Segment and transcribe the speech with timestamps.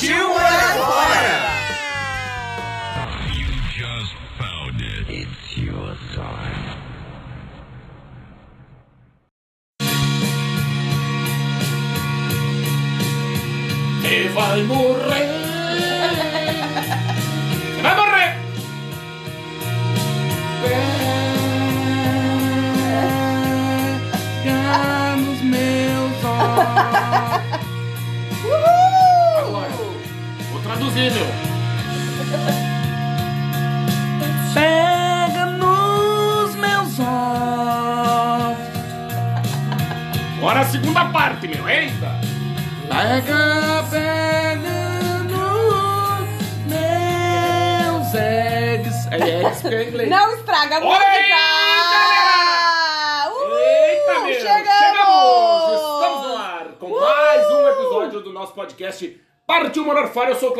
[0.00, 0.29] Partiu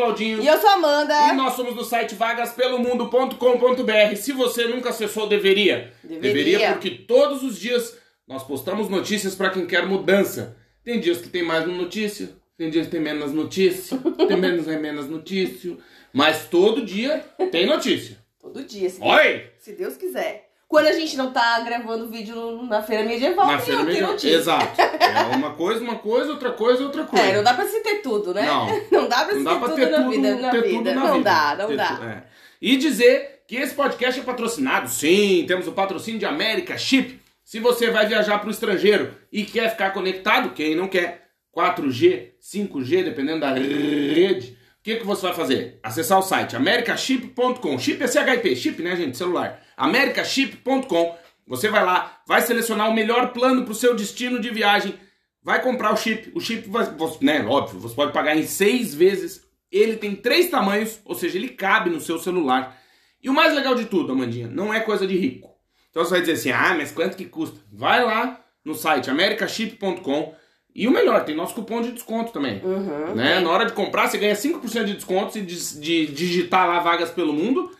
[0.01, 0.41] Claudinho.
[0.41, 1.13] E eu sou a Amanda.
[1.29, 4.15] E nós somos do site vagaspelomundo.com.br.
[4.15, 5.93] Se você nunca acessou, deveria.
[6.03, 6.71] Deveria.
[6.71, 7.95] porque todos os dias
[8.27, 10.57] nós postamos notícias para quem quer mudança.
[10.83, 13.95] Tem dias que tem mais notícia, tem dias que tem menos notícia,
[14.27, 15.77] tem menos é menos notícia,
[16.11, 18.17] mas todo dia tem notícia.
[18.39, 19.43] Todo dia, se Deus, Oi!
[19.59, 20.50] se Deus quiser.
[20.71, 24.15] Quando a gente não tá gravando vídeo na feira medieval, Na feira medieval.
[24.15, 24.79] Exato.
[24.81, 27.25] É uma coisa, uma coisa, outra coisa, outra coisa.
[27.25, 28.45] É, não dá pra se ter tudo, né?
[28.45, 28.67] Não.
[28.89, 30.35] Não dá pra se Não ter tudo ter na tudo, vida.
[30.37, 30.77] Na ter vida.
[30.77, 31.29] tudo na não vida.
[31.29, 31.95] dá, não Ter dá.
[31.97, 32.23] tu- é.
[32.61, 34.87] E dizer que esse podcast é patrocinado.
[34.89, 37.19] Sim, temos o patrocínio de América Chip.
[37.43, 42.29] Se você vai viajar para o estrangeiro e quer ficar conectado, quem não quer, 4G,
[42.41, 45.79] 5G, dependendo da rede, o que, que você vai fazer?
[45.83, 47.79] Acessar o site americaship.com.
[47.79, 49.17] Chip é CHIP, chip, né, gente?
[49.17, 49.61] Celular.
[49.77, 51.15] americaship.com.
[51.47, 54.97] Você vai lá, vai selecionar o melhor plano para o seu destino de viagem
[55.43, 56.31] vai comprar o chip.
[56.35, 56.85] O chip, vai,
[57.21, 59.45] né, óbvio, você pode pagar em seis vezes.
[59.71, 62.77] Ele tem três tamanhos, ou seja, ele cabe no seu celular.
[63.23, 65.49] E o mais legal de tudo, Amandinha, não é coisa de rico.
[65.89, 67.59] Então você vai dizer assim, ah, mas quanto que custa?
[67.71, 70.35] Vai lá no site americaship.com
[70.73, 72.61] e o melhor, tem nosso cupom de desconto também.
[72.63, 73.13] Uhum.
[73.15, 73.39] Né?
[73.39, 77.11] Na hora de comprar, você ganha 5% de desconto se de, de digitar lá vagas
[77.11, 77.71] pelo mundo.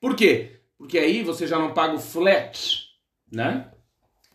[0.00, 0.52] Por quê?
[0.78, 2.86] Porque aí você já não paga o flat,
[3.30, 3.66] né?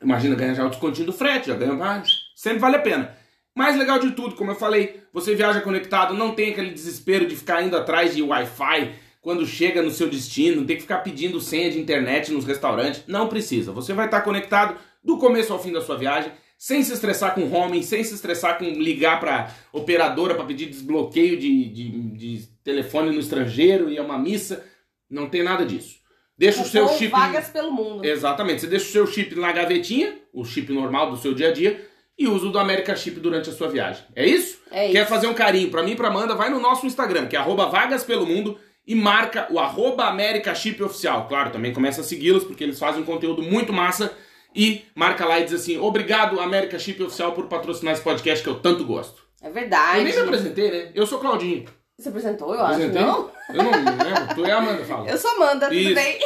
[0.02, 2.10] Imagina ganhar já o descontinho do frete, já ganha mais.
[2.36, 3.16] Sempre vale a pena.
[3.56, 7.36] Mais legal de tudo, como eu falei, você viaja conectado, não tem aquele desespero de
[7.36, 11.72] ficar indo atrás de Wi-Fi quando chega no seu destino, tem que ficar pedindo senha
[11.72, 13.04] de internet nos restaurantes.
[13.08, 13.72] Não precisa.
[13.72, 16.32] Você vai estar conectado do começo ao fim da sua viagem,
[16.64, 21.38] sem se estressar com roaming, sem se estressar com ligar para operadora para pedir desbloqueio
[21.38, 24.64] de, de, de telefone no estrangeiro e é uma missa.
[25.10, 25.98] Não tem nada disso.
[26.38, 27.12] Deixa o seu Cupom chip.
[27.12, 28.06] vagas pelo mundo.
[28.06, 28.62] Exatamente.
[28.62, 31.86] Você deixa o seu chip na gavetinha, o chip normal do seu dia a dia,
[32.18, 34.06] e usa o do América Chip durante a sua viagem.
[34.16, 34.60] É isso?
[34.72, 35.10] É Quer isso.
[35.10, 36.34] fazer um carinho pra mim e pra Amanda?
[36.34, 38.58] Vai no nosso Instagram, que é arroba vagas pelo mundo,
[38.88, 41.28] e marca o arroba América Chip Oficial.
[41.28, 44.16] Claro, também começa a segui-los, porque eles fazem um conteúdo muito massa.
[44.56, 48.50] E marca lá e diz assim: Obrigado, América Chip Oficial, por patrocinar esse podcast que
[48.50, 49.24] eu tanto gosto.
[49.42, 49.98] É verdade.
[50.00, 50.92] Eu nem me apresentei, né?
[50.96, 51.66] Eu sou Claudinho.
[51.98, 53.02] Você apresentou, eu acho, Apresentei?
[53.02, 53.30] não?
[53.54, 54.36] Eu não me lembro.
[54.36, 55.08] Tu é a Amanda, fala.
[55.10, 55.94] Eu sou Amanda, tudo Isso.
[55.94, 56.18] bem?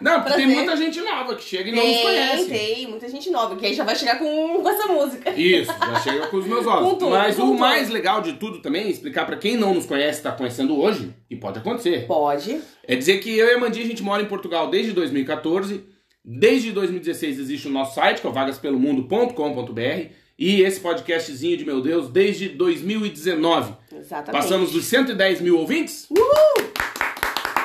[0.00, 0.56] Não, porque tem Prazer.
[0.56, 2.48] muita gente nova que chega e não nos Tem, conhece.
[2.48, 5.30] tem, muita gente nova, que aí já vai chegar com, com essa música.
[5.30, 6.88] Isso, já chega com os meus olhos.
[6.88, 7.54] Com tudo, Mas o tudo.
[7.58, 11.36] mais legal de tudo também, explicar pra quem não nos conhece, está conhecendo hoje, e
[11.36, 12.60] pode acontecer, Pode.
[12.84, 15.84] é dizer que eu e a Mandinha a gente mora em Portugal desde 2014.
[16.24, 20.12] Desde 2016 existe o nosso site, que é o vagaspelomundo.com.br.
[20.38, 23.74] E esse podcastzinho de meu Deus, desde 2019.
[23.92, 24.32] Exatamente.
[24.32, 26.08] Passamos dos 110 mil ouvintes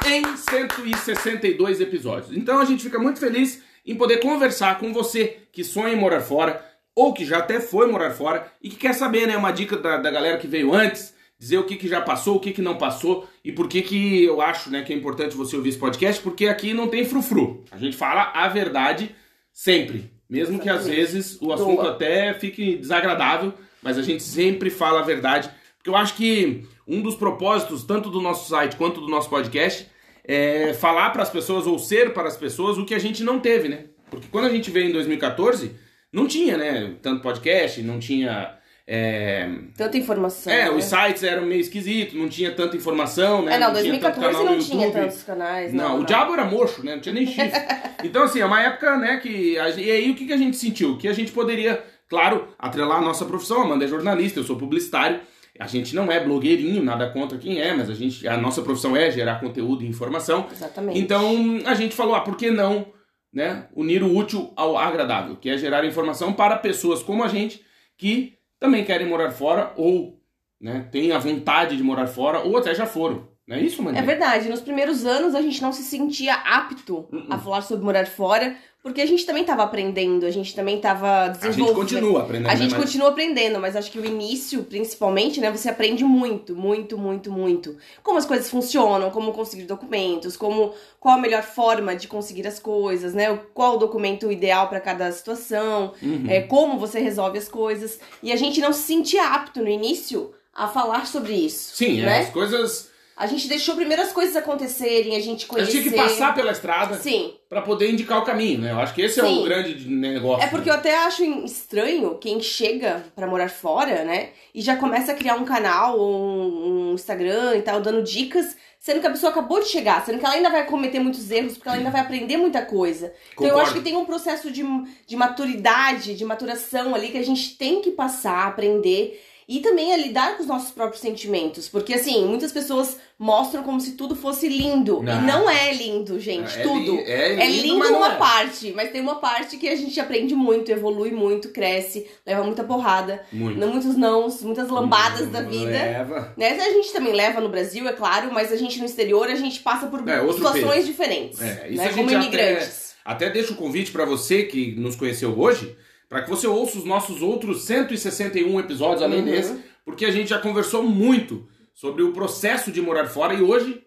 [0.07, 2.35] em 162 episódios.
[2.35, 6.21] Então a gente fica muito feliz em poder conversar com você que sonha em morar
[6.21, 6.63] fora
[6.95, 9.97] ou que já até foi morar fora e que quer saber, né, uma dica da,
[9.97, 12.77] da galera que veio antes, dizer o que, que já passou, o que, que não
[12.77, 16.21] passou e por que, que eu acho né, que é importante você ouvir esse podcast,
[16.21, 17.63] porque aqui não tem frufru.
[17.71, 19.15] A gente fala a verdade
[19.53, 20.11] sempre.
[20.29, 21.91] Mesmo que às vezes o assunto Doa.
[21.91, 25.49] até fique desagradável, mas a gente sempre fala a verdade.
[25.77, 29.87] Porque eu acho que um dos propósitos, tanto do nosso site quanto do nosso podcast,
[30.25, 33.39] é falar para as pessoas ou ser para as pessoas o que a gente não
[33.39, 33.85] teve, né?
[34.09, 35.71] Porque quando a gente veio em 2014,
[36.11, 36.95] não tinha, né?
[37.01, 38.57] Tanto podcast, não tinha
[38.89, 40.51] é, Tanta informação.
[40.53, 40.71] é, né?
[40.71, 43.55] os sites eram meio esquisitos, não tinha tanta informação, né?
[43.55, 45.73] É, não, tinha tanto 2014 canal no não tinha tantos canais.
[45.73, 46.05] Não, Não, o não.
[46.05, 46.93] diabo era mocho, né?
[46.95, 47.51] Não tinha nem chifre.
[48.03, 49.57] então, assim, é uma época, né, que.
[49.59, 50.97] a- E aí o que, que a gente sentiu?
[50.97, 53.61] Que a gente poderia, claro, atrelar a nossa profissão.
[53.61, 55.19] Amanda é jornalista, eu sou publicitário.
[55.59, 58.25] A gente não é blogueirinho, nada contra quem é, mas a gente.
[58.27, 60.47] A nossa profissão é gerar conteúdo e informação.
[60.51, 60.97] Exatamente.
[60.99, 62.93] Então a gente falou, ah, por que não
[63.33, 67.61] né, unir o útil ao agradável, que é gerar informação para pessoas como a gente
[67.97, 70.21] que também querem morar fora ou
[70.59, 73.27] né, têm a vontade de morar fora ou até já foram.
[73.47, 74.03] Não é isso, Mandinha?
[74.03, 77.27] É verdade, nos primeiros anos a gente não se sentia apto Uh-uh.
[77.29, 81.07] a falar sobre morar fora, porque a gente também tava aprendendo, a gente também tava
[81.07, 81.75] A gente desenvolvendo.
[81.75, 82.49] continua aprendendo.
[82.51, 86.03] A gente né, mas- continua aprendendo, mas acho que o início, principalmente, né, você aprende
[86.03, 87.77] muito, muito, muito, muito.
[88.03, 92.59] Como as coisas funcionam, como conseguir documentos, como qual a melhor forma de conseguir as
[92.59, 93.37] coisas, né?
[93.53, 96.25] Qual o documento ideal para cada situação, Uhum.
[96.29, 97.97] é, como você resolve as coisas.
[98.21, 101.75] E a gente não se sentia apto no início a falar sobre isso.
[101.75, 102.19] Sim, é, né?
[102.19, 102.89] as coisas.
[103.17, 105.71] A gente deixou primeiro as coisas acontecerem, a gente A conhecer.
[105.71, 107.33] gente tinha que passar pela estrada Sim.
[107.49, 108.71] para poder indicar o caminho, né?
[108.71, 109.41] Eu acho que esse é Sim.
[109.41, 110.45] o grande negócio.
[110.45, 114.29] É porque eu até acho estranho quem chega pra morar fora, né?
[114.53, 119.01] E já começa a criar um canal um, um Instagram e tal, dando dicas, sendo
[119.01, 121.69] que a pessoa acabou de chegar, sendo que ela ainda vai cometer muitos erros, porque
[121.69, 123.11] ela ainda vai aprender muita coisa.
[123.33, 123.61] Então eu Concordo.
[123.61, 124.63] acho que tem um processo de,
[125.07, 129.19] de maturidade, de maturação ali que a gente tem que passar, aprender.
[129.49, 131.69] E também a lidar com os nossos próprios sentimentos.
[131.69, 135.01] Porque, assim, muitas pessoas mostram como se tudo fosse lindo.
[135.01, 135.21] Não.
[135.21, 136.59] E não é lindo, gente.
[136.59, 136.97] É tudo.
[136.97, 138.17] li- é É lindo, lindo mas não uma é.
[138.17, 142.61] parte, mas tem uma parte que a gente aprende muito, evolui muito, cresce, leva muita
[142.65, 143.57] porrada, Muito.
[143.57, 145.71] não muitos nãos, muitas lambadas da vida.
[145.71, 146.33] Leva.
[146.35, 146.49] Né?
[146.51, 149.61] A gente também leva no Brasil, é claro, mas a gente no exterior, a gente
[149.61, 150.87] passa por É, situações peso.
[150.87, 151.89] diferentes, É, isso né?
[151.93, 152.87] Como gente até- imigrantes.
[153.05, 155.73] Até deixo o convite para você que nos conheceu hoje,
[156.09, 159.25] para que você ouça os nossos outros 161 episódios além Uhum.
[159.25, 163.83] desse, porque a gente já conversou muito sobre o processo de morar fora e hoje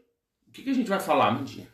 [0.47, 1.69] o que, que a gente vai falar, Mandinha?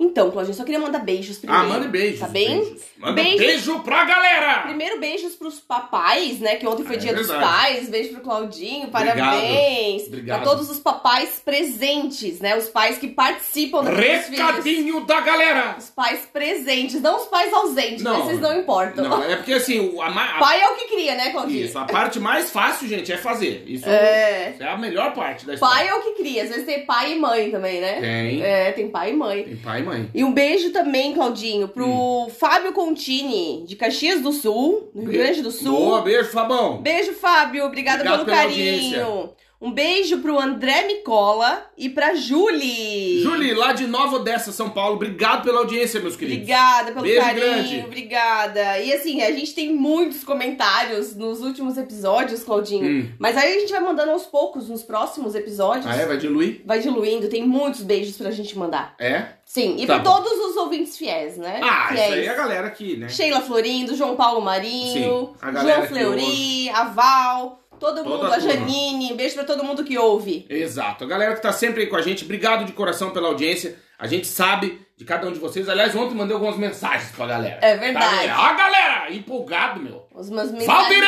[0.00, 1.64] Então, Claudinha, só queria mandar beijos primeiro.
[1.64, 2.20] Ah, manda beijos.
[2.20, 2.60] Tá bem?
[2.60, 2.82] beijos.
[2.98, 3.38] Manda Beijos.
[3.38, 4.62] beijo pra galera!
[4.62, 6.56] Primeiro, beijos pros papais, né?
[6.56, 7.50] Que ontem foi É dia dos verdade.
[7.52, 7.88] pais.
[7.88, 10.06] Beijo pro Claudinho, parabéns.
[10.06, 10.42] Obrigado.
[10.42, 12.56] Pra todos os papais presentes, né?
[12.56, 14.28] Os pais que participam dos filhos.
[14.28, 15.76] Recadinho da galera!
[15.78, 19.04] Os pais presentes, não os pais ausentes, Não, esses não importam.
[19.08, 21.64] Não, é porque assim, o- a, a- Pai é o que cria, né, Claudinha?
[21.64, 23.64] isso, a parte mais fácil, gente, é fazer.
[23.66, 24.54] Isso É.
[24.58, 25.76] é a melhor parte da história.
[25.76, 26.42] Pai é o que cria.
[26.44, 28.00] Às vezes tem pai e mãe também, né?
[28.00, 28.42] Tem.
[28.42, 29.42] É, tem pai e mãe.
[29.44, 29.87] Tem pai e mãe.
[30.14, 32.28] E um beijo também, Claudinho, pro Hum.
[32.30, 35.76] Fábio Contini, de Caxias do Sul, no Rio Grande do Sul.
[35.76, 36.78] Boa, beijo, Fabão.
[36.82, 37.64] Beijo, Fábio.
[37.66, 39.02] Obrigada Obrigado pelo carinho.
[39.04, 39.30] audiência.
[39.60, 43.20] Um beijo pro André Micola e pra Julie.
[43.22, 46.42] Julie, lá de Nova Odessa, São Paulo, obrigado pela audiência, meus queridos.
[46.42, 47.80] Obrigada pelo Beijo carinho, grande.
[47.84, 48.78] obrigada.
[48.78, 52.86] E assim, a gente tem muitos comentários nos últimos episódios, Claudinho.
[52.86, 53.12] Hum.
[53.18, 55.86] Mas aí a gente vai mandando aos poucos nos próximos episódios.
[55.86, 56.06] Ah, é?
[56.06, 56.62] Vai diluir?
[56.64, 58.94] Vai diluindo, tem muitos beijos pra gente mandar.
[58.96, 59.26] É?
[59.44, 60.22] Sim, e Tá pra bom.
[60.22, 61.58] todos os ouvintes fiéis, né?
[61.64, 62.04] Ah, fiéis.
[62.04, 63.08] isso aí é a galera aqui, né?
[63.08, 68.40] Sheila Florindo, João Paulo Marinho, Sim, João Fleury, a Val, todo Toda mundo, a a.
[68.40, 70.46] Janine, beijo pra todo mundo que ouve.
[70.48, 71.04] Exato.
[71.04, 73.76] A galera que tá sempre aí com a gente, obrigado de coração pela audiência.
[73.98, 75.68] A gente sabe de cada um de vocês.
[75.68, 77.58] Aliás, ontem mandei algumas mensagens pra galera.
[77.60, 78.04] É verdade.
[78.06, 78.38] Tá, galera?
[78.38, 79.12] Ó, galera!
[79.12, 80.06] Empolgado, meu.
[80.14, 81.04] Os meus mensagens,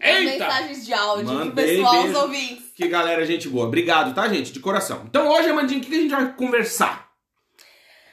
[0.00, 0.44] Eita!
[0.44, 2.18] mensagens de áudio pro Mandei pessoal, os beijo.
[2.20, 2.64] ouvintes.
[2.76, 3.66] Que galera, gente boa.
[3.66, 4.52] Obrigado, tá, gente?
[4.52, 5.02] De coração.
[5.08, 7.10] Então hoje, Amandinha, o que a gente vai conversar?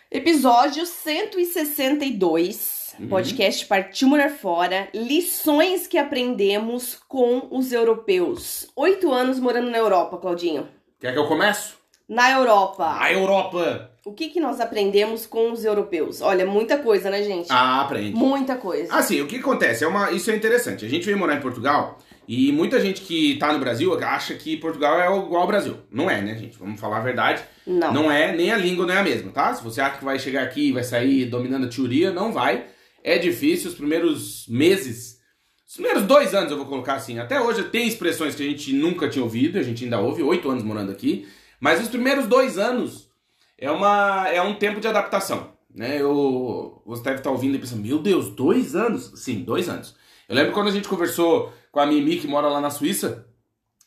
[0.10, 3.08] Episódio 162, Uhum.
[3.08, 8.68] podcast Partiu Morar Fora, lições que aprendemos com os europeus.
[8.76, 10.68] Oito anos morando na Europa, Claudinho.
[11.00, 11.74] Quer que eu comece?
[12.10, 12.98] Na Europa.
[13.00, 13.92] A Europa.
[14.04, 16.22] O que, que nós aprendemos com os europeus?
[16.22, 17.48] Olha, muita coisa, né, gente?
[17.52, 18.16] Ah, aprende.
[18.16, 18.96] Muita coisa.
[18.96, 19.84] Assim, o que acontece?
[19.84, 20.86] É uma, isso é interessante.
[20.86, 24.58] A gente veio morar em Portugal e muita gente que tá no Brasil acha que
[24.58, 25.78] Portugal é igual ao Brasil.
[25.92, 26.58] Não é, né, gente?
[26.58, 27.44] Vamos falar a verdade.
[27.66, 27.94] Não.
[27.94, 29.54] Não é, nem a língua não é a mesma, tá?
[29.54, 32.66] Se você acha que vai chegar aqui e vai sair dominando a teoria, não vai.
[33.04, 35.20] É difícil, os primeiros meses,
[35.68, 37.20] os primeiros dois anos eu vou colocar assim.
[37.20, 40.50] Até hoje tem expressões que a gente nunca tinha ouvido, a gente ainda ouve, oito
[40.50, 41.28] anos morando aqui.
[41.60, 43.10] Mas os primeiros dois anos
[43.58, 45.54] é, uma, é um tempo de adaptação.
[45.74, 46.02] Né?
[46.02, 49.12] Eu, você deve estar ouvindo e pensando, meu Deus, dois anos?
[49.16, 49.96] Sim, dois anos.
[50.28, 53.28] Eu lembro quando a gente conversou com a Mimi, que mora lá na Suíça,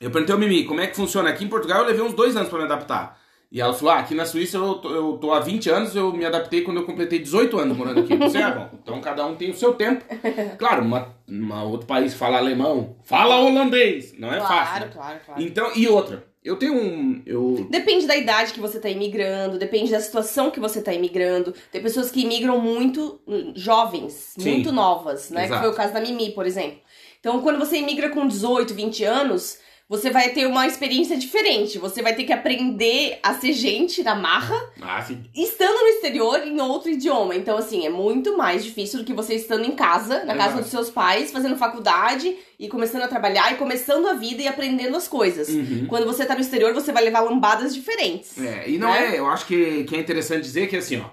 [0.01, 1.29] eu perguntei ao Mimi, como é que funciona?
[1.29, 3.20] Aqui em Portugal eu levei uns dois anos para me adaptar.
[3.51, 6.13] E ela falou, ah, aqui na Suíça eu tô, eu tô há 20 anos, eu
[6.13, 8.17] me adaptei quando eu completei 18 anos morando aqui.
[8.17, 8.71] Você é bom.
[8.81, 10.05] Então cada um tem o seu tempo.
[10.59, 14.15] Claro, uma, uma outro país fala alemão, fala holandês.
[14.19, 14.87] Não é claro, fácil.
[14.87, 14.91] né?
[14.93, 15.43] claro, claro.
[15.43, 17.23] Então, e outra, eu tenho um.
[17.27, 17.67] Eu...
[17.71, 21.55] Depende da idade que você tá imigrando, depende da situação que você tá imigrando.
[21.71, 24.55] Tem pessoas que imigram muito hum, jovens, Sim.
[24.55, 25.43] muito novas, né?
[25.43, 25.63] Que Exato.
[25.63, 26.79] foi o caso da Mimi, por exemplo.
[27.19, 29.59] Então, quando você imigra com 18, 20 anos,
[29.91, 31.77] você vai ter uma experiência diferente.
[31.77, 35.05] Você vai ter que aprender a ser gente na marra, Ah,
[35.35, 37.35] estando no exterior em outro idioma.
[37.35, 40.63] Então, assim, é muito mais difícil do que você estando em casa, na casa Exato.
[40.63, 44.97] dos seus pais, fazendo faculdade e começando a trabalhar e começando a vida e aprendendo
[44.97, 45.49] as coisas.
[45.49, 45.87] Uhum.
[45.89, 48.39] Quando você tá no exterior, você vai levar lambadas diferentes.
[48.41, 49.17] É, e não Né?
[49.17, 51.11] é, eu acho que, que é interessante dizer que assim, ó,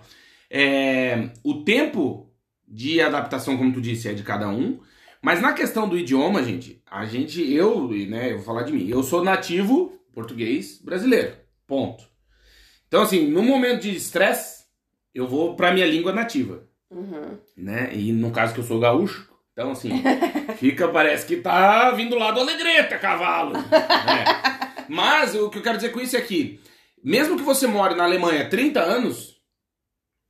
[0.52, 2.30] é, o tempo
[2.68, 4.78] de adaptação, como tu disse, é de cada um,
[5.28, 8.88] mas na questão do idioma, gente, a gente, eu, né, eu vou falar de mim,
[8.88, 11.36] eu sou nativo português brasileiro,
[11.68, 12.06] ponto.
[12.88, 14.64] Então, assim, no momento de estresse,
[15.14, 17.38] eu vou pra minha língua nativa, Uhum.
[17.58, 19.90] né, e no caso que eu sou gaúcho, então, assim,
[20.60, 24.24] fica, parece que tá vindo lá do Alegreta, cavalo, né?
[24.88, 26.62] Mas o que eu quero dizer com isso é que,
[27.04, 29.36] mesmo que você more na Alemanha há 30 anos,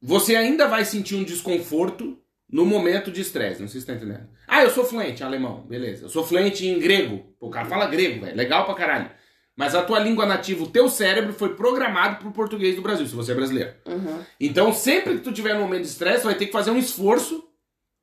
[0.02, 2.18] você ainda vai sentir um desconforto
[2.50, 3.62] no momento de estresse.
[3.62, 4.28] Não sei se você tá entendendo.
[4.48, 6.06] Ah, eu sou fluente em alemão, beleza.
[6.06, 7.26] Eu sou fluente em grego.
[7.40, 8.36] Pô, o cara fala grego, velho.
[8.38, 9.10] Legal pra caralho.
[9.56, 13.16] Mas a tua língua nativa, o teu cérebro foi programado pro português do Brasil, se
[13.16, 13.74] você é brasileiro.
[13.88, 14.20] Uhum.
[14.40, 17.44] Então, sempre que tu tiver num momento de estresse, vai ter que fazer um esforço.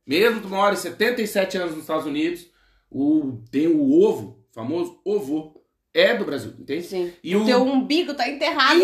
[0.07, 2.47] Mesmo tu mora 77 anos nos Estados Unidos,
[2.91, 5.55] o, tem o ovo, famoso ovo,
[5.95, 6.83] é do Brasil, entende?
[6.83, 7.13] Sim.
[7.23, 8.81] E o o- teu umbigo tá enterrado.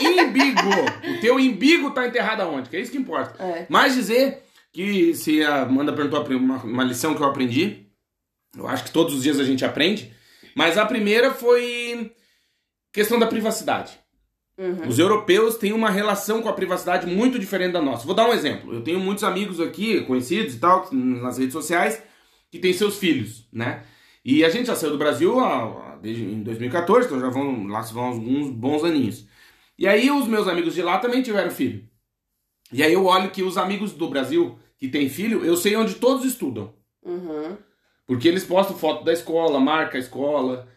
[0.00, 0.60] Im- Imbigo!
[1.16, 2.70] O teu imbigo tá enterrado aonde?
[2.70, 3.40] Que é isso que importa.
[3.42, 3.66] É.
[3.68, 4.42] Mas dizer
[4.76, 7.86] que se a Amanda perguntou uma, uma lição que eu aprendi,
[8.54, 10.12] eu acho que todos os dias a gente aprende,
[10.54, 12.12] mas a primeira foi
[12.92, 13.98] questão da privacidade.
[14.58, 14.86] Uhum.
[14.86, 18.04] Os europeus têm uma relação com a privacidade muito diferente da nossa.
[18.04, 18.74] Vou dar um exemplo.
[18.74, 22.02] Eu tenho muitos amigos aqui, conhecidos e tal, nas redes sociais,
[22.50, 23.82] que têm seus filhos, né?
[24.22, 25.36] E a gente já saiu do Brasil
[26.02, 29.26] desde em 2014, então já vão lá se vão alguns bons aninhos.
[29.78, 31.88] E aí os meus amigos de lá também tiveram filho.
[32.70, 35.94] E aí eu olho que os amigos do Brasil que têm filho, eu sei onde
[35.94, 36.72] todos estudam.
[37.04, 37.56] Uhum.
[38.06, 40.68] Porque eles postam foto da escola, marca a escola,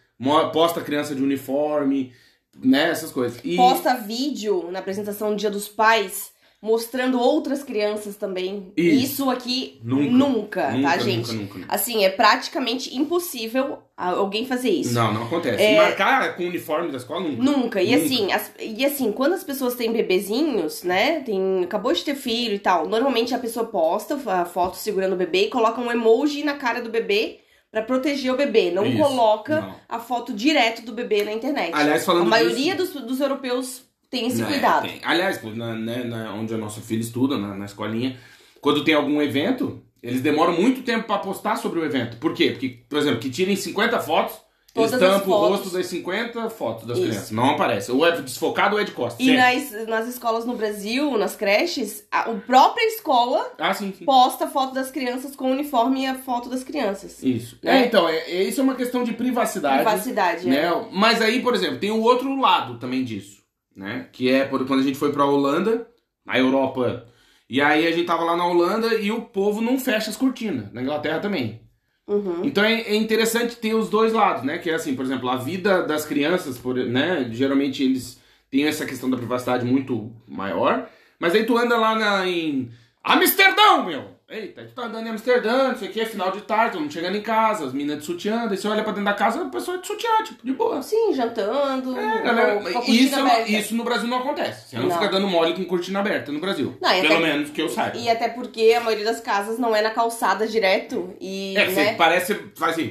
[0.52, 2.14] posta a criança de uniforme,
[2.58, 2.90] né?
[2.90, 3.40] Essas coisas.
[3.44, 3.56] E...
[3.56, 8.74] Posta vídeo na apresentação do Dia dos Pais mostrando outras crianças também.
[8.76, 9.04] Isso.
[9.06, 10.12] Isso aqui Nunca.
[10.12, 11.18] nunca, tá, Nunca, gente?
[11.32, 11.74] nunca, nunca, nunca.
[11.74, 14.94] Assim, é praticamente impossível alguém fazer isso.
[14.94, 15.62] Não, não acontece.
[15.64, 17.42] É- Marcar com o uniforme da escola nunca.
[17.44, 17.82] Nunca.
[17.82, 18.06] E Nunca.
[18.06, 21.22] assim, as- e assim, quando as pessoas têm bebezinhos, né?
[21.22, 22.88] Tem, acabou de ter filho e tal.
[22.88, 26.82] Normalmente a pessoa posta a foto segurando o bebê e coloca um emoji na cara
[26.82, 27.40] do bebê
[27.72, 28.72] pra proteger o bebê.
[28.72, 29.76] Não Isso, coloca não.
[29.88, 31.72] a foto direto do bebê na internet.
[31.74, 34.88] Aliás, falando a maioria disso- dos, dos europeus tem esse Né, cuidado.
[34.88, 35.00] tem.
[35.04, 38.18] Aliás, na, né, na- onde a nossa filha estuda, na, na escolinha,
[38.62, 42.18] quando tem algum evento, eles demoram muito tempo pra postar sobre o evento.
[42.18, 42.52] Por quê?
[42.52, 44.36] Porque, por exemplo, que tirem 50 fotos,
[44.72, 47.08] Todas eles as tampam o rosto das 50 fotos das Isso.
[47.08, 47.32] crianças.
[47.32, 47.92] Não aparece.
[47.92, 49.26] Ou é desfocado ou é de costas.
[49.26, 54.06] E nas, nas escolas no Brasil, nas creches, a, a própria escola Ah, sim, sim.
[54.06, 57.22] posta a foto das crianças com o uniforme e a foto das crianças.
[57.24, 57.58] Isso.
[57.64, 57.82] Né?
[57.82, 59.78] É, então, é, é- isso é uma questão de privacidade.
[59.84, 60.58] Privacidade, né?
[60.58, 60.86] é.
[60.92, 63.39] Mas aí, por exemplo, tem o outro lado também disso,
[63.80, 64.08] né?
[64.12, 65.88] Que é por- quando a gente foi pra Holanda,
[66.26, 67.08] na Europa,
[67.50, 70.72] e aí a gente tava lá na Holanda e o povo não fecha as cortinas,
[70.72, 71.62] na Inglaterra também.
[72.06, 72.42] Uhum.
[72.44, 74.58] Então é, é interessante ter os dois lados, né?
[74.58, 77.30] Que é assim, por exemplo, a vida das crianças, por, né?
[77.32, 78.20] Geralmente eles
[78.52, 82.70] têm essa questão da privacidade muito maior, mas aí tu anda lá na, em
[83.04, 84.19] Amsterdão, meu!
[84.32, 86.82] Eita, tu tá andando em Amsterdã, não sei o que, é final de tarde, todo
[86.82, 89.42] mundo chegando em casa, as meninas de sutiã, daí você olha pra dentro da casa,
[89.42, 90.84] a pessoa é de sutiã, tipo, de boa.
[90.84, 91.98] Sim, jantando.
[92.00, 93.52] É, galera, com cortina isso, aberta.
[93.52, 94.70] isso no Brasil não acontece.
[94.70, 94.92] Você não, Não.
[94.92, 96.78] fica dando mole com cortina aberta no Brasil.
[96.80, 97.98] Não, Pelo até- menos que eu saiba.
[97.98, 101.12] E até porque a maioria das casas não é na calçada direto.
[101.20, 101.94] E, É, você né?
[101.96, 102.88] parece, faz assim,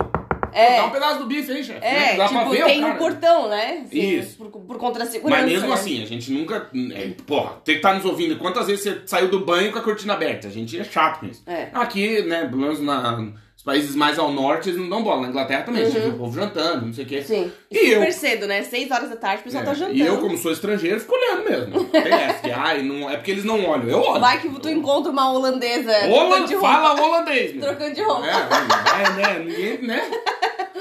[0.52, 0.76] É.
[0.76, 1.84] dá um pedaço do bife aí, chefe.
[1.84, 2.28] É, né?
[2.28, 2.94] Tipo, ver tem cara.
[2.94, 3.84] um portão, né?
[3.86, 4.36] Assim, Isso.
[4.36, 5.42] Por, por conta da segurança.
[5.42, 5.74] Mas mesmo né?
[5.74, 6.68] assim, a gente nunca.
[6.92, 8.36] É, porra, tem que estar nos ouvindo.
[8.36, 10.48] Quantas vezes você saiu do banho com a cortina aberta?
[10.48, 11.42] A gente é chato com isso.
[11.46, 11.68] É.
[11.72, 13.32] Aqui, né, pelo menos na,
[13.68, 15.20] países mais ao norte, eles não dão bola.
[15.22, 17.16] Na Inglaterra também, a gente o povo jantando, não sei o quê.
[17.18, 17.24] Uhum.
[17.24, 17.52] Sim.
[17.70, 18.62] E super eu- cedo, né?
[18.62, 19.96] Seis horas da tarde, o pessoal É, tá jantando.
[19.98, 21.84] E eu, como sou estrangeiro, fico olhando mesmo.
[21.84, 23.88] Tem essa, que, ai, não, é porque eles não olham.
[23.88, 24.20] Eu olho.
[24.20, 26.68] Vai que tu encontra uma holandesa Holan- trocando de roupa.
[26.68, 27.60] fala holandês, meu.
[27.62, 28.26] Trocando de roupa.
[28.26, 29.38] É, vai, né?
[29.44, 30.10] Ninguém, né?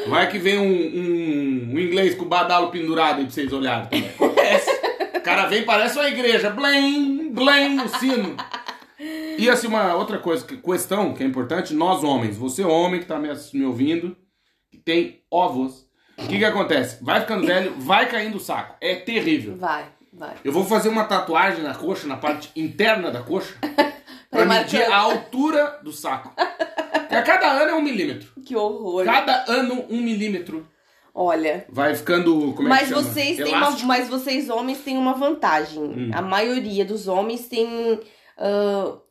[0.07, 3.85] Vai que vem um, um, um inglês com o badalo pendurado aí pra vocês olharem
[3.89, 4.09] também.
[4.09, 4.71] Acontece.
[5.17, 6.49] O cara vem, parece uma igreja.
[6.51, 8.33] Blém, blém, o sino.
[8.99, 13.05] E assim, uma outra coisa, que- questão que é importante, nós homens, você homem que
[13.05, 14.15] tá me, me ouvindo,
[14.71, 15.85] que tem ovos,
[16.17, 17.03] o que que acontece?
[17.03, 18.75] Vai ficando velho, vai caindo o saco.
[18.81, 19.55] É terrível.
[19.57, 20.35] Vai, vai.
[20.43, 23.53] Eu vou fazer uma tatuagem na coxa, na parte interna da coxa,
[24.31, 26.33] pra medir a altura do saco.
[26.37, 28.29] A cada ano é um milímetro.
[28.45, 29.05] Que horror.
[29.05, 30.67] Cada ano um milímetro.
[31.13, 32.53] Olha, Vai ficando.
[32.53, 33.01] Como é mas que chama?
[33.01, 35.81] vocês têm uma, mas vocês homens têm uma vantagem.
[35.81, 36.11] Hum.
[36.13, 37.99] A maioria dos homens tem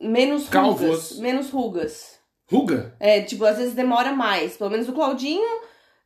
[0.01, 0.81] menos Calvos.
[0.81, 2.17] rugas, menos rugas.
[2.49, 2.95] Ruga?
[2.99, 4.55] É, tipo, às vezes demora mais.
[4.55, 5.45] Pelo menos o Claudinho,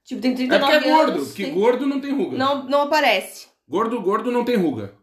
[0.04, 1.28] tipo, tem É 39 porque é gordo, anos.
[1.28, 2.38] porque tem- gordo não tem ruga.
[2.38, 3.48] Não, não aparece.
[3.70, 4.94] Gordo, gordo não tem ruga.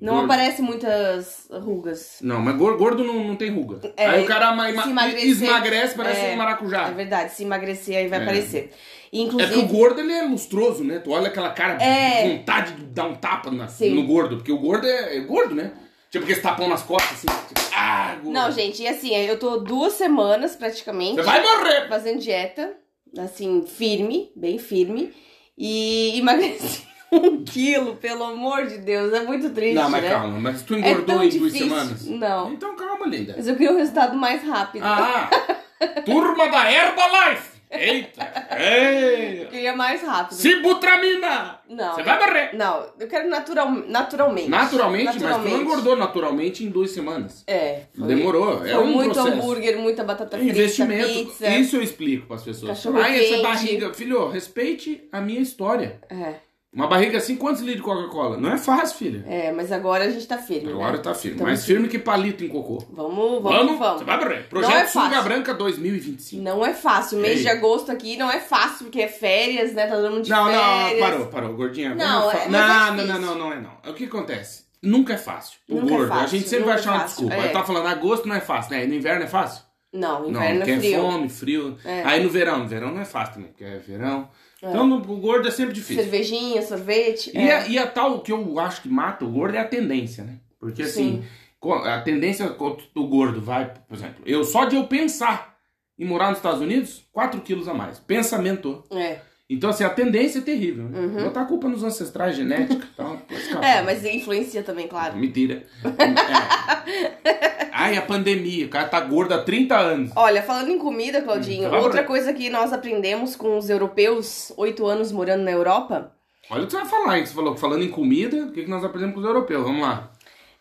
[0.00, 0.24] Não Gordo.
[0.26, 2.18] aparece muitas rugas.
[2.22, 3.80] Não, mas gor- gordo não, não tem ruga.
[3.96, 6.86] É, aí o cara emagrecer- esmagrece, parece é, um maracujá.
[6.86, 8.22] É verdade, se emagrecer aí vai É.
[8.22, 8.70] aparecer.
[9.12, 11.00] É Inclusive, que o gordo ele é lustroso, né?
[11.00, 12.22] Tu olha aquela cara É.
[12.22, 15.56] de vontade de dar um tapa na- no gordo, porque o gordo é, é gordo,
[15.56, 15.72] né?
[16.10, 17.26] Tipo aquele tapão nas costas, assim.
[17.48, 18.16] Tipo, ah.
[18.24, 21.88] Não, gente, e assim, eu tô duas semanas praticamente Você vai morrer!
[21.88, 22.74] fazendo dieta,
[23.18, 25.12] assim, firme, bem firme,
[25.56, 30.10] e emagreci um quilo, pelo amor de Deus, é muito triste, Não, mas né?
[30.10, 32.06] calma, mas tu É engordou tão em duas semanas?
[32.06, 33.34] Não, Então calma, linda.
[33.36, 34.82] mas eu queria um resultado mais rápido.
[34.84, 35.28] Ah,
[36.06, 37.57] turma da Herbalife!
[37.70, 38.48] Eita!
[38.58, 39.42] Ei!
[39.42, 40.34] Eu queria mais rápido.
[40.36, 41.58] Sibutramina!
[41.68, 41.94] Não.
[41.94, 42.50] Você vai morrer!
[42.54, 44.48] Não, eu quero natural, naturalmente.
[44.48, 45.54] Naturalmente, mas tu Naturalmente.
[45.54, 47.44] não engordou naturalmente em duas semanas.
[47.46, 47.82] É.
[47.96, 49.36] Foi, Demorou, é foi um muito processo.
[49.36, 51.48] hambúrguer, muita batata frita, Investimento, pizza.
[51.48, 52.68] isso eu explico para as pessoas.
[52.70, 56.00] Cachorro Ai, essa barriga, filho, respeite a minha história.
[56.10, 56.34] É,
[56.78, 58.36] Uma barriga assim, quantos litros de Coca-Cola?
[58.36, 59.24] Não é fácil, filha.
[59.26, 61.02] é, mas agora a gente tá firme, Agora né?
[61.02, 61.34] tá firme.
[61.34, 62.78] Então, Mais firme que palito em cocô.
[62.92, 63.98] Vamos, vamos, vamos.
[63.98, 64.42] Você vai morrer.
[64.42, 65.24] Não Projeto é Sunga fácil.
[65.24, 66.40] Branca 2025.
[66.42, 67.18] Não é fácil.
[67.18, 67.42] Mês Ei.
[67.42, 69.86] de agosto aqui não é fácil, porque é férias, né?
[69.88, 71.00] Tá todo mundo de Não, não, férias.
[71.10, 71.94] parou, parou, gordinha.
[71.96, 73.90] Não, vamos é- é não, não, não, não, não é não.
[73.90, 74.62] O que acontece?
[74.80, 75.58] Nunca é fácil.
[75.68, 77.34] O Nunca é gordo, a fácil, gente sempre nunca vai é achar uma desculpa.
[77.34, 77.48] é.
[77.48, 78.84] Tá falando, agosto não é fácil, né?
[78.84, 79.64] E no inverno é fácil?
[79.92, 81.00] Não, Não, inverno porque é é frio.
[81.00, 81.78] fome, frio.
[81.84, 82.02] É.
[82.04, 84.28] Aí no verão, no verão não é fácil também, porque é verão.
[84.62, 86.02] Então no- o gordo é sempre difícil.
[86.02, 87.30] Cervejinha, sorvete.
[87.34, 87.54] E, é.
[87.56, 90.38] a, e a tal que eu acho que mata o gordo é a tendência, né?
[90.58, 91.22] Porque assim,
[91.62, 91.70] Sim.
[91.84, 92.48] a tendência
[92.94, 95.56] do gordo vai, por exemplo, eu só de eu pensar
[95.98, 97.98] em morar nos Estados Unidos, 4 quilos a mais.
[97.98, 98.84] Pensamento.
[98.90, 99.20] É.
[99.50, 101.22] Então, assim, a tendência é terrível, né?
[101.24, 103.12] Botar a culpa nos ancestrais genética e tal.
[103.12, 103.62] Uhum.
[103.62, 105.16] É, mas influencia também, claro.
[105.16, 105.62] Mentira.
[105.84, 107.68] É.
[107.72, 108.66] Ai, a pandemia.
[108.66, 110.10] O cara tá gordo há 30 anos.
[110.16, 114.86] Olha, falando em comida, Claudinho, Hum, outra coisa que nós aprendemos com os europeus, oito
[114.86, 116.12] anos morando na Europa,
[116.50, 117.26] Olha o que você vai falar, hein?
[117.26, 119.62] Você falou que falando em comida, o que, que nós aprendemos com os europeus?
[119.64, 120.10] Vamos lá.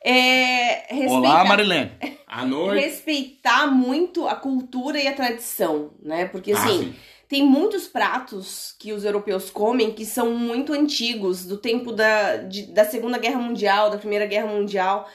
[0.04, 1.92] é respeitar, Olá, Marilene.
[2.28, 2.84] À noite.
[2.84, 6.26] respeitar muito a cultura e a tradição, né?
[6.26, 6.96] Porque Ah, assim, sim.
[7.28, 12.68] Tem muitos pratos que os europeus comem que são muito antigos, do tempo da, de-
[12.74, 15.10] da Segunda Guerra Mundial, da Primeira Guerra Mundial,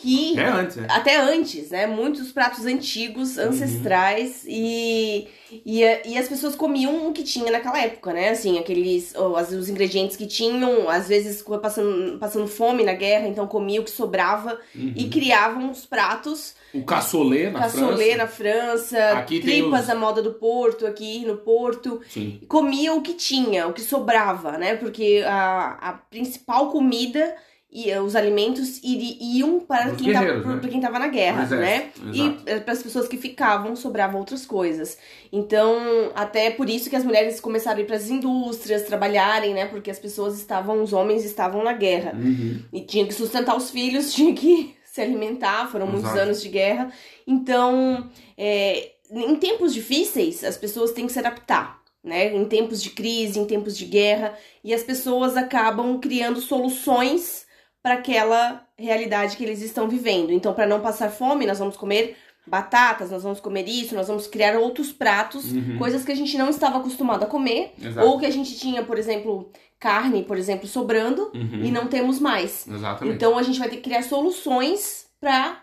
[0.00, 0.86] que É antes, né?
[0.90, 1.86] até antes, né?
[1.86, 3.44] Muitos pratos antigos, Uhum.
[3.48, 5.26] ancestrais e,
[5.64, 8.28] e, a- e as pessoas comiam o que tinha naquela época, né?
[8.30, 13.46] Assim, aqueles as- os ingredientes que tinham, às vezes passando, passando fome na guerra, então
[13.46, 17.52] comia o que sobrava e criavam os pratos, O cassoulet Uhum.
[17.52, 18.16] na cassoulet França.
[18.18, 22.40] na França, Aqui tripas os- à moda do Porto, aqui no Porto Sim.
[22.46, 24.76] comia o que tinha, o que sobrava, né?
[24.76, 27.34] Porque a, a principal comida
[27.70, 30.98] e eh, os alimentos iri- iam para Os quem, tava, guerreiros, né?
[30.98, 31.90] na guerra, Pro né?
[32.12, 32.42] E exato.
[32.46, 34.96] eh, para as pessoas que ficavam, sobravam outras coisas.
[35.30, 39.66] Então, até por isso que as mulheres começaram a ir para as indústrias, trabalharem, né?
[39.66, 42.14] Porque as pessoas estavam, os homens estavam na guerra.
[42.16, 42.62] Uhum.
[42.72, 46.22] E tinha que sustentar os filhos, tinha que se alimentar, foram muitos Exato.
[46.22, 46.90] anos de guerra.
[47.26, 52.34] Então, é, em tempos difíceis, as pessoas têm que se adaptar, né?
[52.34, 57.46] Em tempos de crise, em tempos de guerra, e as pessoas acabam criando soluções
[57.82, 60.30] para aquela realidade que eles estão vivendo.
[60.32, 64.26] Então, para não passar fome, nós vamos comer batatas, nós vamos comer isso, nós vamos
[64.26, 65.76] criar outros pratos, Uhum.
[65.78, 68.06] coisas que a gente não estava acostumado a comer, Exato.
[68.06, 71.62] ou que a gente tinha, por exemplo, carne, por exemplo, sobrando Uhum.
[71.64, 72.66] e não temos mais.
[72.66, 73.14] Exatamente.
[73.16, 75.62] Então a gente vai ter que criar soluções pra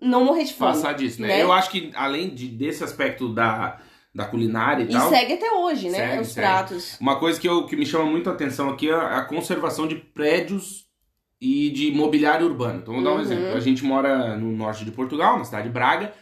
[0.00, 0.72] não morrer de fome.
[0.72, 1.28] Passar disso, né?
[1.28, 1.42] né?
[1.42, 3.78] Eu acho que além de, desse aspecto da,
[4.14, 5.98] da culinária e, E tal, segue até hoje, né?
[5.98, 6.46] Segue, os segue.
[6.46, 6.96] pratos.
[7.00, 9.94] uma coisa que, eu, que me chama muito a atenção aqui é a conservação de
[9.96, 10.84] prédios
[11.40, 12.80] e de mobiliário urbano.
[12.82, 13.20] Então, vou dar um Uhum.
[13.22, 13.54] exemplo.
[13.54, 16.12] A gente mora no norte de Portugal, na cidade de Braga,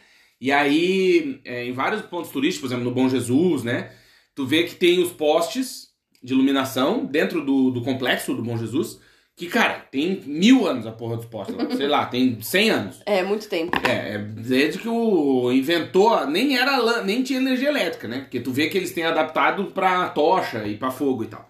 [0.41, 3.91] e aí, é, em vários pontos turísticos, por exemplo, no Bom Jesus, né?
[4.35, 5.89] Tu vê que tem os postes
[6.23, 9.01] de iluminação dentro do, do complexo do Bom Jesus,
[9.37, 11.69] que, cara, tem mil anos a porra dos postes lá.
[11.77, 13.01] Sei lá, tem 100 anos.
[13.07, 13.71] É, muito tempo.
[13.89, 18.21] É, é desde que o inventor nem era nem tinha energia elétrica, né?
[18.21, 21.49] Porque tu vê que eles têm adaptado pra tocha e pra fogo e tal.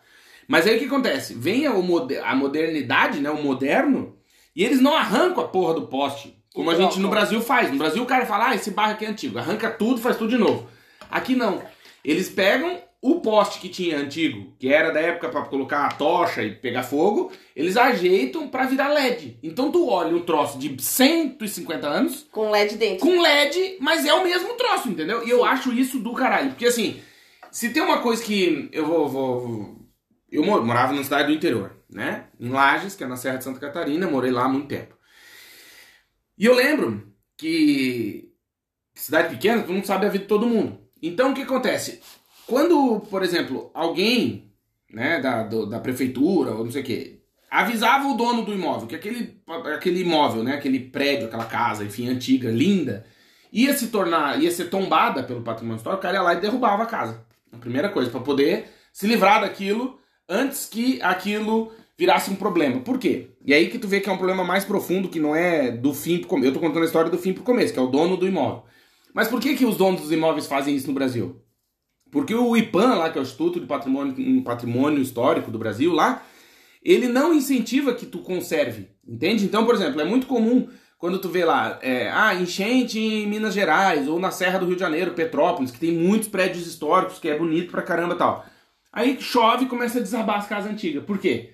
[0.48, 1.34] Mas aí o que acontece?
[1.34, 3.30] Vem a, a modernidade, né?
[3.30, 4.16] O moderno,
[4.56, 6.34] e eles não arrancam a porra do poste.
[6.54, 6.90] Como a Trocam.
[6.90, 7.70] gente no Brasil faz.
[7.70, 9.38] No Brasil o cara fala, ah, esse barro aqui é antigo.
[9.38, 10.66] Arranca tudo, faz tudo de novo.
[11.10, 11.62] Aqui não.
[12.04, 16.42] Eles pegam o poste que tinha antigo, que era da época pra colocar a tocha
[16.42, 19.38] e pegar fogo, eles ajeitam pra virar LED.
[19.40, 23.06] Então tu olha um troço de 150 anos Com LED dentro.
[23.06, 25.24] com LED, mas é o mesmo troço, entendeu?
[25.24, 26.48] E eu acho isso do caralho.
[26.50, 26.98] Porque assim,
[27.52, 29.77] se tem uma coisa que eu vou, vou- vou
[30.30, 32.26] eu mo- morava numa cidade do interior, né?
[32.38, 34.96] Em Lages, que é na Serra de Santa Catarina, morei lá há muito tempo.
[36.36, 38.30] E eu lembro que
[38.94, 40.78] cidade pequena, tu não sabe a vida de todo mundo.
[41.02, 42.00] Então o que acontece?
[42.46, 44.52] Quando, por exemplo, alguém,
[44.90, 48.86] né, da, do- da prefeitura ou não sei o quê, avisava o dono do imóvel
[48.88, 49.40] que aquele,
[49.74, 53.06] aquele imóvel, né, aquele prédio, aquela casa, enfim, antiga, linda,
[53.52, 56.82] ia se tornar, ia ser tombada pelo patrimônio histórico, o cara ia lá e derrubava
[56.82, 57.24] a casa.
[57.52, 62.80] A primeira coisa, para poder se livrar daquilo antes que aquilo virasse um problema.
[62.80, 63.30] Por quê?
[63.44, 65.92] E aí que tu vê que é um problema mais profundo, que não é do
[65.92, 66.48] fim pro começo.
[66.48, 68.64] Eu tô contando a história do fim pro começo, que é o dono do imóvel.
[69.12, 71.42] Mas por que, que os donos dos imóveis fazem isso no Brasil?
[72.10, 76.24] Porque o IPAM, lá, que é o Instituto de Patrimônio, Patrimônio Histórico do Brasil, lá,
[76.82, 79.44] ele não incentiva que tu conserve, entende?
[79.44, 83.54] Então, por exemplo, é muito comum quando tu vê lá, é, ah, enchente em Minas
[83.54, 87.28] Gerais, ou na Serra do Rio de Janeiro, Petrópolis, que tem muitos prédios históricos, que
[87.28, 88.44] é bonito pra caramba e tal.
[88.98, 91.04] Aí chove e começa a desabar as casas antigas.
[91.04, 91.50] Por quê?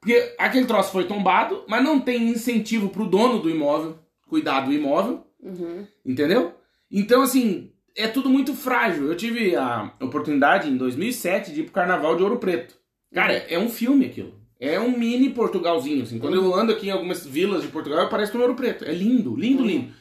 [0.00, 4.72] Porque aquele troço foi tombado, mas não tem incentivo pro dono do imóvel cuidar do
[4.72, 5.86] imóvel, Uhum.
[6.04, 6.54] Entendeu?
[6.90, 9.06] Então, assim, é tudo muito frágil.
[9.06, 12.74] Eu tive a oportunidade em 2007 de ir pro Carnaval de Ouro Preto.
[13.14, 14.34] Cara, é um filme aquilo.
[14.58, 16.18] É um mini Portugalzinho, assim.
[16.18, 18.84] Quando eu ando aqui em algumas vilas de Portugal, eu pareço no Ouro Preto.
[18.84, 19.92] É lindo, lindo, lindo.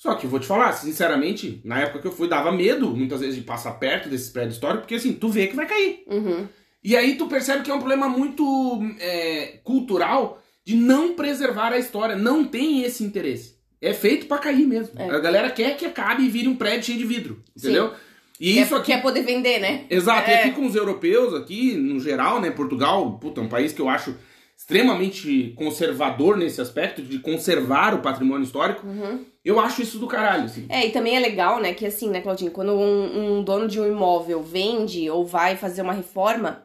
[0.00, 3.20] Só que eu vou te falar, sinceramente, na época que eu fui, dava medo, muitas
[3.20, 6.04] vezes, de passar perto desses prédios históricos, porque assim, tu vê que vai cair.
[6.06, 6.48] Uhum.
[6.82, 11.78] E aí tu percebe que é um problema muito é, cultural de não preservar a
[11.78, 12.16] história.
[12.16, 13.56] Não tem esse interesse.
[13.78, 14.98] É feito pra cair mesmo.
[14.98, 15.10] É.
[15.10, 17.42] A galera quer que acabe e vire um prédio cheio de vidro.
[17.54, 17.92] Entendeu?
[18.40, 18.86] E Quer, isso aqui.
[18.92, 19.84] quer poder vender, né?
[19.90, 20.44] Exato, e É.
[20.44, 22.50] aqui com os europeus, aqui, no geral, né?
[22.50, 24.16] Portugal, puta, é um país que eu acho
[24.56, 28.86] extremamente conservador nesse aspecto, de conservar o patrimônio histórico.
[28.86, 29.26] Uhum.
[29.44, 30.66] Eu acho isso do caralho, assim.
[30.68, 33.80] É, e também é legal, né, que assim, né, Claudinho, quando um, um dono de
[33.80, 36.64] um imóvel vende ou vai fazer uma reforma,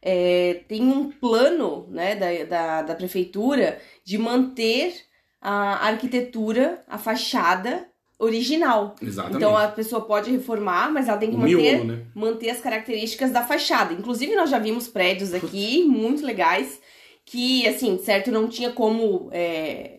[0.00, 4.94] é, tem um plano, né, da, da, da prefeitura de manter
[5.40, 7.86] a arquitetura, a fachada
[8.18, 8.94] original.
[9.00, 9.36] Exatamente.
[9.36, 12.02] Então a pessoa pode reformar, mas ela tem que o manter, miolo, né?
[12.14, 13.92] manter as características da fachada.
[13.92, 16.80] Inclusive, nós já vimos prédios aqui muito legais
[17.24, 19.95] que, assim, certo, não tinha como é,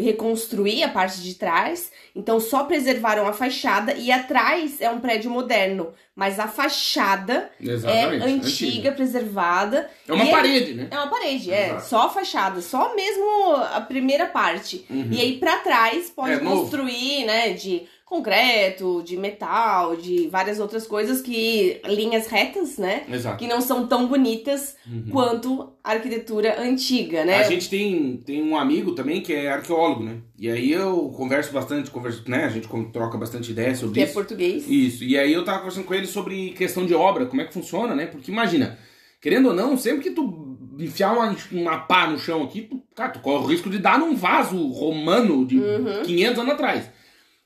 [0.00, 5.30] reconstruir a parte de trás, então só preservaram a fachada e atrás é um prédio
[5.30, 8.22] moderno, mas a fachada Exatamente.
[8.22, 9.90] é antiga, preservada.
[10.08, 10.88] É uma E parede, né?
[10.90, 11.86] É uma parede, é, Exato.
[11.88, 14.84] só a fachada, só mesmo a primeira parte.
[14.90, 15.08] Uhum.
[15.10, 16.62] E aí pra trás pode É novo.
[16.62, 23.38] construir, né, de concreto, de metal, de várias outras coisas que linhas retas, né, Exato.
[23.38, 25.04] que não são tão bonitas Uhum.
[25.10, 27.36] quanto a arquitetura antiga, né?
[27.38, 30.16] A gente tem, tem um amigo também que é arqueólogo, né?
[30.38, 32.44] E aí eu converso bastante, converso, né?
[32.44, 34.14] A gente troca bastante ideia sobre que é isso.
[34.14, 34.68] português.
[34.68, 35.04] Isso.
[35.04, 37.94] E aí eu tava conversando com ele sobre questão de obra, como é que funciona,
[37.94, 38.06] né?
[38.06, 38.78] Porque imagina,
[39.20, 43.10] querendo ou não, sempre que tu enfiar uma, uma pá no chão aqui, tu, cara,
[43.10, 46.02] tu corre o risco de dar num vaso romano de Uhum.
[46.02, 46.90] 500 anos atrás.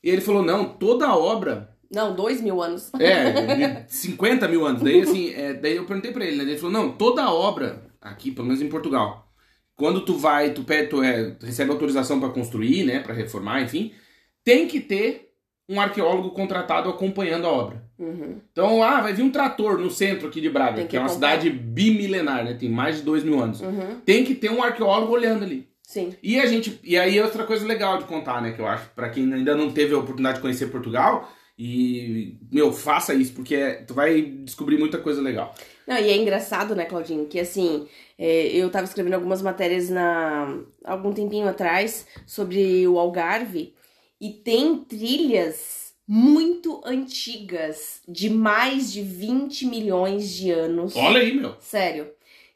[0.05, 2.91] E ele falou, não, toda a obra Não, dois mil anos.
[2.99, 4.83] é, de 50 mil anos.
[4.83, 6.43] Daí, assim, é, daí eu perguntei pra ele, né?
[6.43, 9.27] Ele falou, não, toda a obra, aqui, pelo menos em Portugal,
[9.75, 12.99] quando tu vai, tu, pede, tu, é, tu recebe autorização pra construir, né?
[12.99, 13.93] Pra reformar, enfim,
[14.43, 15.31] tem que ter
[15.67, 17.83] um arqueólogo contratado acompanhando a obra.
[17.97, 18.39] Uhum.
[18.51, 21.09] Então, ah, vai vir um trator no centro aqui de Braga, que, que é uma
[21.09, 22.53] cidade bimilenar, né?
[22.53, 23.61] Tem mais de dois mil anos.
[23.61, 23.99] Uhum.
[24.05, 25.67] Tem que ter um arqueólogo olhando ali.
[25.87, 26.13] Sim.
[26.21, 26.79] E a gente.
[26.83, 28.51] E aí outra coisa legal de contar, né?
[28.51, 32.73] Que eu acho, pra quem ainda não teve a oportunidade de conhecer Portugal, e, meu,
[32.73, 35.55] faça isso, porque é- tu vai descobrir muita coisa legal.
[35.87, 40.57] Não, e é engraçado, né, Claudinho, que assim, é, eu tava escrevendo algumas matérias na
[40.83, 43.73] algum tempinho atrás sobre o Algarve
[44.19, 50.95] e tem trilhas muito antigas, de mais de 20 milhões de anos.
[50.95, 51.55] Olha aí, meu.
[51.59, 52.07] Sério.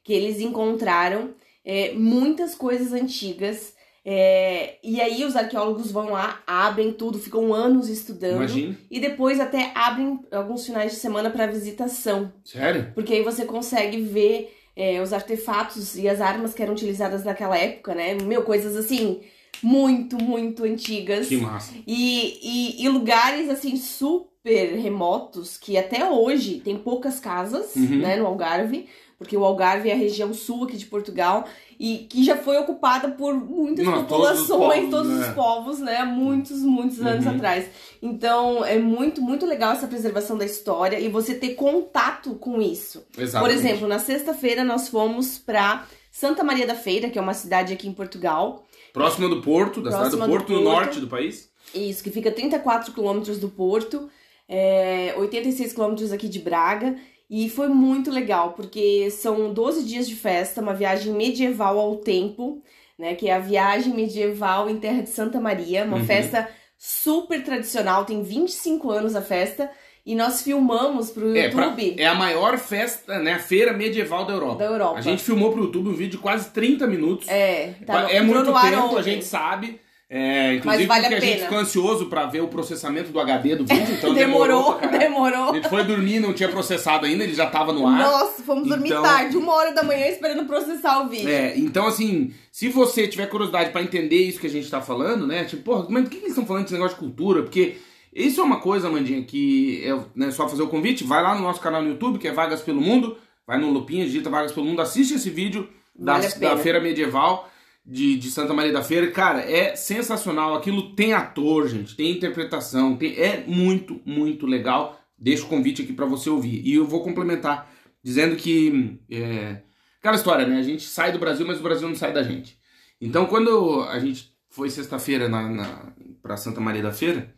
[0.03, 1.33] Que eles encontraram
[1.71, 3.73] é, muitas coisas antigas.
[4.03, 8.37] é, e aí os arqueólogos vão lá, abrem tudo, ficam anos estudando.
[8.37, 8.75] Imagina.
[8.89, 12.31] E depois até abrem alguns finais de semana para visitação.
[12.43, 12.91] Sério?
[12.95, 17.57] Porque aí você consegue ver é, os artefatos e as armas que eram utilizadas naquela
[17.57, 18.15] época, né?
[18.15, 19.19] Meu, coisas assim,
[19.61, 21.27] muito, muito antigas.
[21.27, 21.73] Que massa.
[21.85, 27.99] E, e, e lugares, assim, super remotos, que até hoje tem poucas casas, Uhum.
[27.99, 28.87] né, no Algarve.
[29.19, 31.45] Porque o Algarve é a região sul aqui de Portugal
[31.77, 35.31] e que já foi ocupada por muitas Não, todos os populações, povos, todos os né?
[35.33, 35.97] povos, né?
[35.97, 37.35] Há muitos, muitos anos Uhum.
[37.35, 37.65] atrás.
[38.01, 43.05] Então, é muito, muito legal essa preservação da história e você ter contato com isso.
[43.17, 43.39] Exatamente.
[43.53, 47.73] Por exemplo, na sexta-feira nós fomos pra Santa Maria da Feira, que é uma cidade
[47.73, 48.65] aqui em Portugal.
[48.93, 50.75] Próxima do Porto, da cidade do Próxima do Porto, no Porto.
[50.75, 51.49] norte do país.
[51.75, 54.09] Isso, que fica a 34 quilômetros do Porto.
[54.47, 56.95] é, 86 quilômetros aqui de Braga.
[57.29, 62.61] E foi muito legal, porque são 12 dias de festa, uma viagem medieval ao tempo,
[62.97, 63.13] né?
[63.13, 66.05] Que é a viagem medieval em Terra de Santa Maria, uma Uhum.
[66.05, 69.69] festa super tradicional, tem 25 anos a festa.
[70.05, 73.33] E nós filmamos pro É, pra- YouTube é a maior festa, né?
[73.33, 74.55] A feira medieval da Europa.
[74.55, 74.97] da Europa.
[74.97, 77.27] A gente filmou pro YouTube um vídeo de quase 30 minutos.
[77.27, 78.97] É, tá é muito tempo, ontem.
[78.97, 79.79] a gente sabe.
[80.11, 83.63] É, inclusive vale porque a gente ficou ansioso pra ver o processamento do HD do
[83.65, 85.51] vídeo, então demorou, demorou.
[85.51, 87.99] A gente foi dormir, não tinha processado ainda, ele já tava no ar.
[87.99, 91.29] Nossa, fomos dormir Então- tarde, uma hora da manhã esperando processar o vídeo.
[91.29, 95.27] É, então assim, se você tiver curiosidade pra entender isso que a gente tá falando,
[95.27, 95.43] né?
[95.45, 97.43] Tipo, porra, mas o que que eles estão falando desse negócio de cultura?
[97.43, 97.77] Porque
[98.11, 101.41] isso é uma coisa, Mandinha, que é né, só fazer o convite, vai lá no
[101.43, 104.65] nosso canal no YouTube, que é Vagas pelo Mundo, vai no Lupinha, digita Vagas pelo
[104.65, 107.47] Mundo, assiste esse vídeo da, Vale da Feira Medieval
[107.89, 109.09] de, de Santa Maria da Feira.
[109.11, 110.55] Cara, é sensacional.
[110.55, 114.99] Aquilo tem ator, gente, tem interpretação, tem- é muito, muito legal.
[115.17, 116.61] Deixo o convite aqui pra você ouvir.
[116.65, 117.69] E eu vou complementar
[118.03, 118.99] dizendo que.
[119.09, 119.61] É,
[119.99, 120.57] aquela história, né?
[120.59, 122.57] A gente sai do Brasil, mas o Brasil não sai da gente.
[123.01, 127.33] Então, quando a gente foi sexta-feira na, na, pra Santa Maria da Feira,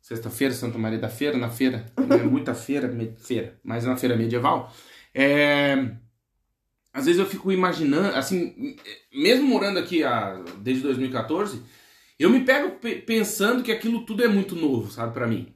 [0.00, 2.16] sexta-feira, Santa Maria da Feira, na feira, né?
[2.18, 4.72] muita feira, me- feira, mas na feira medieval,
[5.14, 5.92] é,
[6.92, 8.76] às vezes eu fico imaginando, assim,
[9.12, 11.60] mesmo morando aqui há, desde 2014,
[12.18, 15.48] eu me pego pe- pensando que aquilo tudo é muito novo, sabe, pra mim.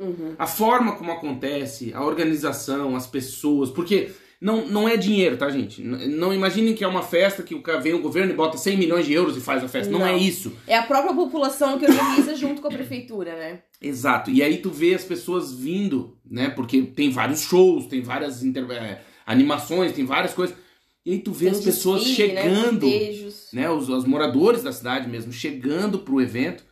[0.00, 0.34] Uhum.
[0.38, 5.80] A forma como acontece, a organização, as pessoas, porque não, não é dinheiro, tá, gente?
[5.80, 9.06] N- Não imaginem que é uma festa que vem o governo e bota 100 milhões
[9.06, 9.92] de euros e faz a festa.
[9.92, 10.06] Não, Não.
[10.06, 10.52] é isso.
[10.66, 13.60] É a própria população que organiza junto com a prefeitura, né?
[13.80, 14.30] Exato.
[14.32, 16.50] E aí tu vê as pessoas vindo, né?
[16.50, 20.56] Porque tem vários shows, tem várias inter- é, animações, tem várias coisas.
[21.04, 23.48] E aí tu vê Tem as pessoas desfile, né, chegando, festejos.
[23.52, 23.68] né?
[23.70, 26.64] Os, os moradores da cidade mesmo, chegando pro evento,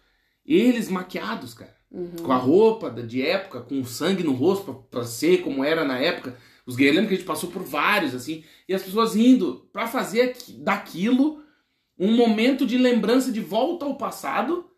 [0.46, 1.74] eles maquiados, cara.
[1.90, 2.10] Uhum.
[2.22, 5.84] Com a roupa de época, com o sangue no rosto, pra, pra ser como era
[5.84, 6.36] na época.
[6.64, 8.44] Os guerreiros, que a gente passou por vários, assim.
[8.68, 11.42] E as pessoas indo pra fazer aqui- daquilo
[11.98, 14.70] um momento de lembrança de volta ao passado.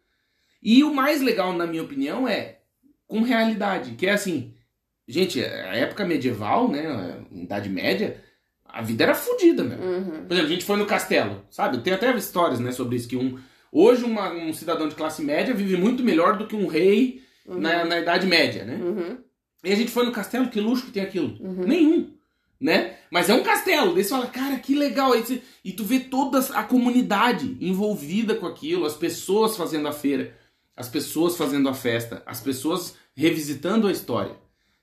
[0.63, 2.61] E o mais legal, na minha opinião, é
[3.07, 3.93] com realidade.
[3.97, 4.55] Que é assim,
[5.09, 7.17] gente, a época medieval, né?
[7.33, 8.23] Idade Média,
[8.65, 9.79] a vida era fodida, meu.
[9.79, 10.25] Uhum.
[10.27, 11.79] Por exemplo, a gente foi no castelo, sabe?
[11.79, 13.39] Tem até histórias, né, sobre isso, que um,
[13.71, 17.85] hoje uma- um cidadão de classe média vive muito melhor do que um rei na,
[17.85, 18.77] na Idade Média, né?
[18.77, 19.19] Uhum.
[19.65, 21.37] E a gente foi no castelo, que luxo que tem aquilo?
[21.41, 21.65] Uhum.
[21.67, 22.15] Nenhum,
[22.61, 22.97] né?
[23.11, 25.13] Mas é um castelo, daí você fala, cara, que legal.
[25.13, 29.93] Aí você- e tu vê toda a comunidade envolvida com aquilo, as pessoas fazendo a
[29.93, 30.35] feira,
[30.77, 34.35] as pessoas fazendo a festa, as pessoas revisitando a história,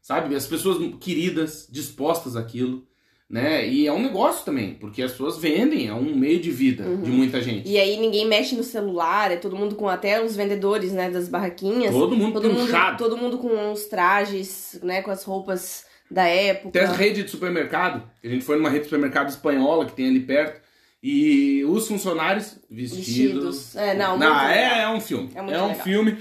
[0.01, 0.35] sabe?
[0.35, 2.83] As pessoas queridas, dispostas àquilo,
[3.29, 3.67] né?
[3.67, 7.11] E é um negócio também, porque as pessoas vendem, é um meio de vida de
[7.11, 7.69] muita gente.
[7.69, 11.29] E aí ninguém mexe no celular, é todo mundo com até os vendedores, né, das
[11.29, 11.93] barraquinhas.
[11.93, 16.71] Todo mundo todo mundo, todo mundo com os trajes, né, com as roupas da época.
[16.71, 18.03] Tem as redes de supermercado.
[18.23, 20.59] A gente foi numa rede de supermercado espanhola que tem ali perto.
[21.01, 23.05] E os funcionários vestidos.
[23.05, 23.75] Vestidos.
[23.75, 25.29] É, não, Não, é, é um filme.
[25.33, 25.75] É É, um legal.
[25.75, 26.17] filme.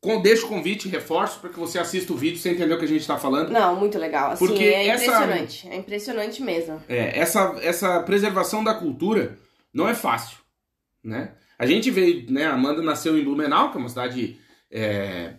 [0.00, 2.86] Com, deixa o convite, reforço, para que você assista o vídeo sem entender o que
[2.86, 3.50] a gente está falando.
[3.50, 4.30] Não, muito legal.
[4.30, 5.68] Assim, Porque é essa- impressionante.
[5.68, 6.82] É impressionante mesmo.
[6.88, 9.36] É, essa, essa preservação da cultura
[9.74, 10.38] não é fácil,
[11.04, 11.32] né?
[11.58, 12.46] A gente veio, né?
[12.46, 14.38] A Amanda nasceu em Blumenau, que é uma cidade
[14.70, 15.34] é,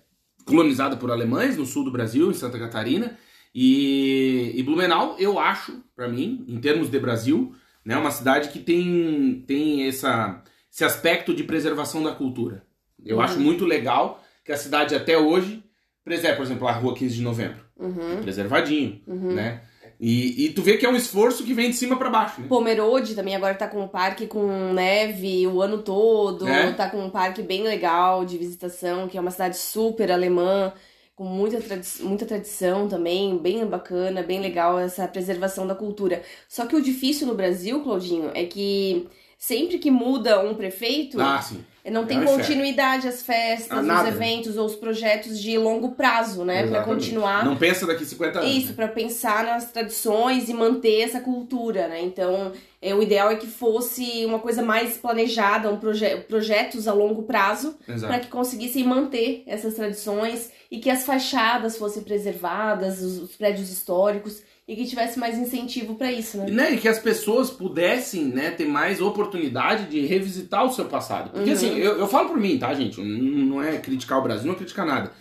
[0.45, 3.17] colonizada por alemães, no sul do Brasil, em Santa Catarina.
[3.55, 8.59] E, e Blumenau, eu acho, pra mim, em termos de Brasil, né, uma cidade que
[8.59, 12.63] tem, tem essa, esse aspecto de preservação da cultura.
[13.03, 13.23] Eu Uhum.
[13.23, 15.63] acho muito legal que a cidade até hoje
[16.03, 17.63] preserva, por exemplo, a rua 15 de novembro.
[17.77, 18.21] Uhum.
[18.21, 19.61] Preservadinho, né?
[19.99, 22.47] E, e tu vê que é um esforço que vem de cima pra baixo, né?
[22.47, 26.47] Pomerode também agora tá com um parque com neve o ano todo.
[26.47, 26.71] É.
[26.73, 30.73] Tá com um parque bem legal de visitação, que é uma cidade super alemã,
[31.15, 36.23] com muita, tradi- muita tradição também, bem bacana, bem legal essa preservação da cultura.
[36.49, 41.39] Só que o difícil no Brasil, Claudinho, é que sempre que muda um prefeito, Ah,
[41.43, 41.63] sim.
[41.89, 46.43] Não tem É continuidade as festas, Ah, os eventos ou os projetos de longo prazo,
[46.43, 46.59] né?
[46.59, 47.03] Pra Exatamente.
[47.05, 47.43] continuar.
[47.43, 48.55] Não pensa daqui 50 anos.
[48.55, 48.73] Isso, né?
[48.75, 52.01] pra pensar nas tradições e manter essa cultura, né?
[52.01, 56.93] Então, é, o ideal é que fosse uma coisa mais planejada, um proje projetos a
[56.93, 63.17] longo prazo, para que conseguissem manter essas tradições e que as fachadas fossem preservadas, os,
[63.21, 66.45] os prédios históricos, e que tivesse mais incentivo pra isso, né?
[66.47, 70.85] E, né, e que as pessoas pudessem né, ter mais oportunidade de revisitar o seu
[70.85, 71.29] passado.
[71.31, 71.55] Porque Uhum.
[71.55, 73.01] assim, eu, eu falo por mim, tá, gente?
[73.01, 75.11] Não é criticar o Brasil, não é criticar nada.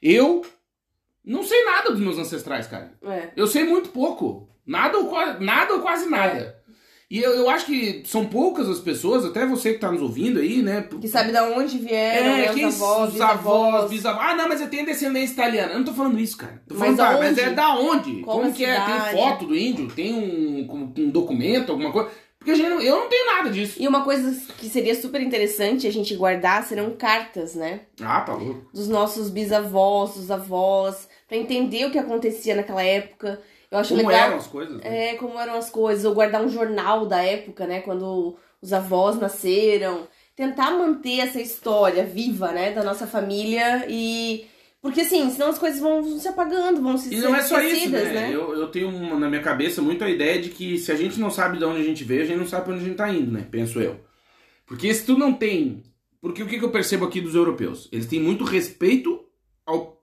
[0.00, 0.42] Eu
[1.24, 2.92] não sei nada dos meus ancestrais, cara.
[3.02, 3.30] É.
[3.34, 4.48] Eu sei muito pouco.
[4.64, 6.59] Nada ou, nada ou quase nada.
[7.10, 10.38] E eu, eu acho que são poucas as pessoas, até você que tá nos ouvindo
[10.38, 10.86] aí, né?
[11.00, 12.54] Que sabe de onde vieram, né?
[12.54, 14.24] quem- Os avós, os avós, bisavós.
[14.30, 15.72] Ah, não, mas eu tenho descendência italiana.
[15.72, 16.62] Eu não tô falando isso, cara.
[16.68, 18.20] Tô Mas falando, tá, mas é da onde?
[18.22, 18.76] Qual Como que é?
[18.76, 19.16] Tem cidade?
[19.16, 19.88] foto do índio?
[19.88, 22.10] Tem um, um- um documento, alguma coisa?
[22.38, 23.74] Porque gente, eu não tenho nada disso.
[23.82, 27.80] E uma coisa que seria super interessante a gente guardar serão cartas, né?
[28.00, 28.70] Ah, tá louco.
[28.72, 33.40] Dos nossos bisavós, dos avós, pra entender o que acontecia naquela época.
[33.70, 34.26] Eu acho Como legal.
[34.28, 34.76] eram as coisas?
[34.78, 35.10] né?
[35.10, 39.16] É, como eram as coisas, ou guardar um jornal da época, né, quando os avós
[39.18, 44.46] nasceram, tentar manter essa história viva, né, da nossa família e
[44.82, 47.74] porque assim, senão as coisas vão se apagando, vão se E não é só isso,
[47.74, 48.30] esquecidas, né?
[48.34, 51.20] Eu, eu tenho uma- na minha cabeça muito a ideia de que se a gente
[51.20, 52.96] não sabe de onde a gente veio, a gente não sabe pra onde a gente
[52.96, 53.46] tá indo, né?
[53.50, 54.00] Penso eu.
[54.66, 55.82] Porque se tu não tem.
[56.18, 57.88] Porque o que, que eu percebo aqui dos europeus?
[57.92, 59.22] Eles têm muito respeito
[59.66, 60.02] ao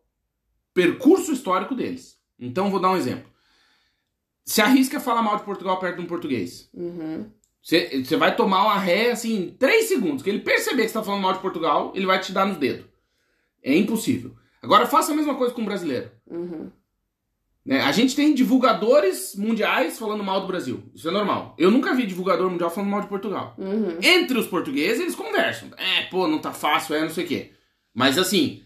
[0.73, 2.15] percurso histórico deles.
[2.39, 3.25] Então, vou dar um exemplo.
[4.47, 6.69] Se arrisca falar mal de Portugal perto de um português.
[6.73, 7.29] Uhum.
[7.61, 10.23] Você você vai tomar uma ré, assim, em 3 segundos.
[10.23, 12.55] Que ele perceber que você tá falando mal de Portugal, ele vai te dar nos
[12.55, 12.85] dedos.
[13.61, 14.33] É impossível.
[14.63, 16.09] Agora, faça a mesma coisa com o brasileiro.
[16.25, 16.71] Uhum.
[17.65, 17.81] Né?
[17.81, 20.81] A gente tem divulgadores mundiais falando mal do Brasil.
[20.95, 21.53] Isso é normal.
[21.57, 23.53] Eu nunca vi divulgador mundial falando mal de Portugal.
[23.57, 23.99] Uhum.
[24.01, 25.71] Entre os portugueses, eles conversam.
[25.75, 27.51] É, pô, não tá fácil, é, não sei o quê.
[27.93, 28.63] Mas assim,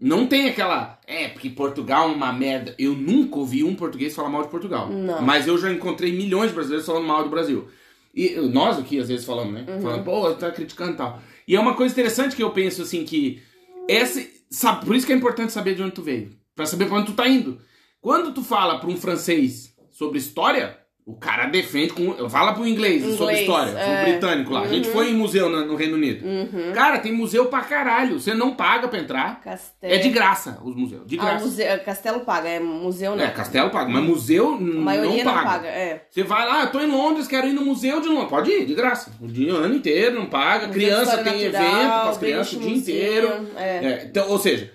[0.00, 0.98] não tem aquela.
[1.06, 2.74] É, porque Portugal é uma merda.
[2.78, 4.88] Eu nunca ouvi um português falar mal de Portugal.
[4.88, 5.20] Não.
[5.22, 7.68] Mas eu já encontrei milhões de brasileiros falando mal do Brasil.
[8.14, 9.64] E nós aqui, às vezes, falamos, né?
[9.80, 11.20] Falando, pô, tá criticando e tal.
[11.46, 13.42] E é uma coisa interessante que eu penso, assim, que.
[13.88, 16.30] Essa, sabe, por isso que é importante saber de onde tu veio.
[16.54, 17.58] Pra saber pra onde tu tá indo.
[18.00, 20.78] Quando tu fala pra um francês sobre história,
[21.10, 22.28] o cara defende com.
[22.28, 24.04] Fala pro inglês, sobre Inglês, história, é.
[24.04, 24.60] britânico lá.
[24.60, 26.22] A gente foi em museu no, no Reino Unido.
[26.26, 26.70] Uhum.
[26.74, 28.20] Cara, tem museu pra caralho.
[28.20, 29.40] Você não paga pra entrar.
[29.40, 29.90] Castelo.
[29.94, 31.06] É de graça os museus.
[31.06, 31.44] De Ah, graça.
[31.46, 33.24] museu, Castelo paga, é museu não.
[33.24, 35.50] É, castelo paga, mas museu A maioria não não paga.
[35.50, 36.04] paga, é.
[36.10, 38.28] Você vai lá, eu tô em Londres, quero ir no museu de Londres.
[38.28, 39.10] Pode ir, de graça.
[39.18, 40.66] O dia, o ano inteiro, não paga.
[40.66, 43.48] Museu Criança tem Natural, evento para as British crianças o dia Museum, inteiro.
[43.56, 43.62] é.
[43.84, 44.70] É, então, ou seja,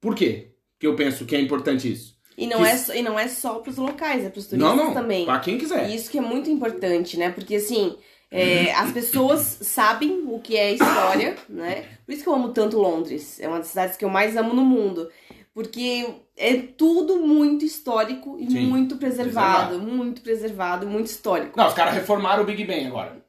[0.00, 2.16] por quê que eu penso que é importante isso?
[2.38, 4.76] E não, Que- é, só- e não é só pros locais, é pros turistas Não,
[4.76, 4.94] não.
[4.94, 5.24] também.
[5.24, 5.90] Pra quem quiser.
[5.90, 7.30] E isso que é muito importante, né?
[7.30, 7.96] Porque assim,
[8.30, 11.84] é, as pessoas sabem o que é história, né?
[12.06, 13.40] Por isso que eu amo tanto Londres.
[13.40, 15.10] É uma das cidades que eu mais amo no mundo.
[15.52, 21.56] Porque é tudo muito histórico e Sim, muito preservado, Muito preservado, muito histórico.
[21.58, 23.20] Não, os caras reformaram o Big Ben agora.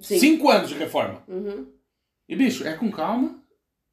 [0.00, 0.18] Sim.
[0.18, 1.22] Cinco anos de reforma.
[1.28, 1.66] Uhum.
[2.28, 3.38] E, bicho, é com calma.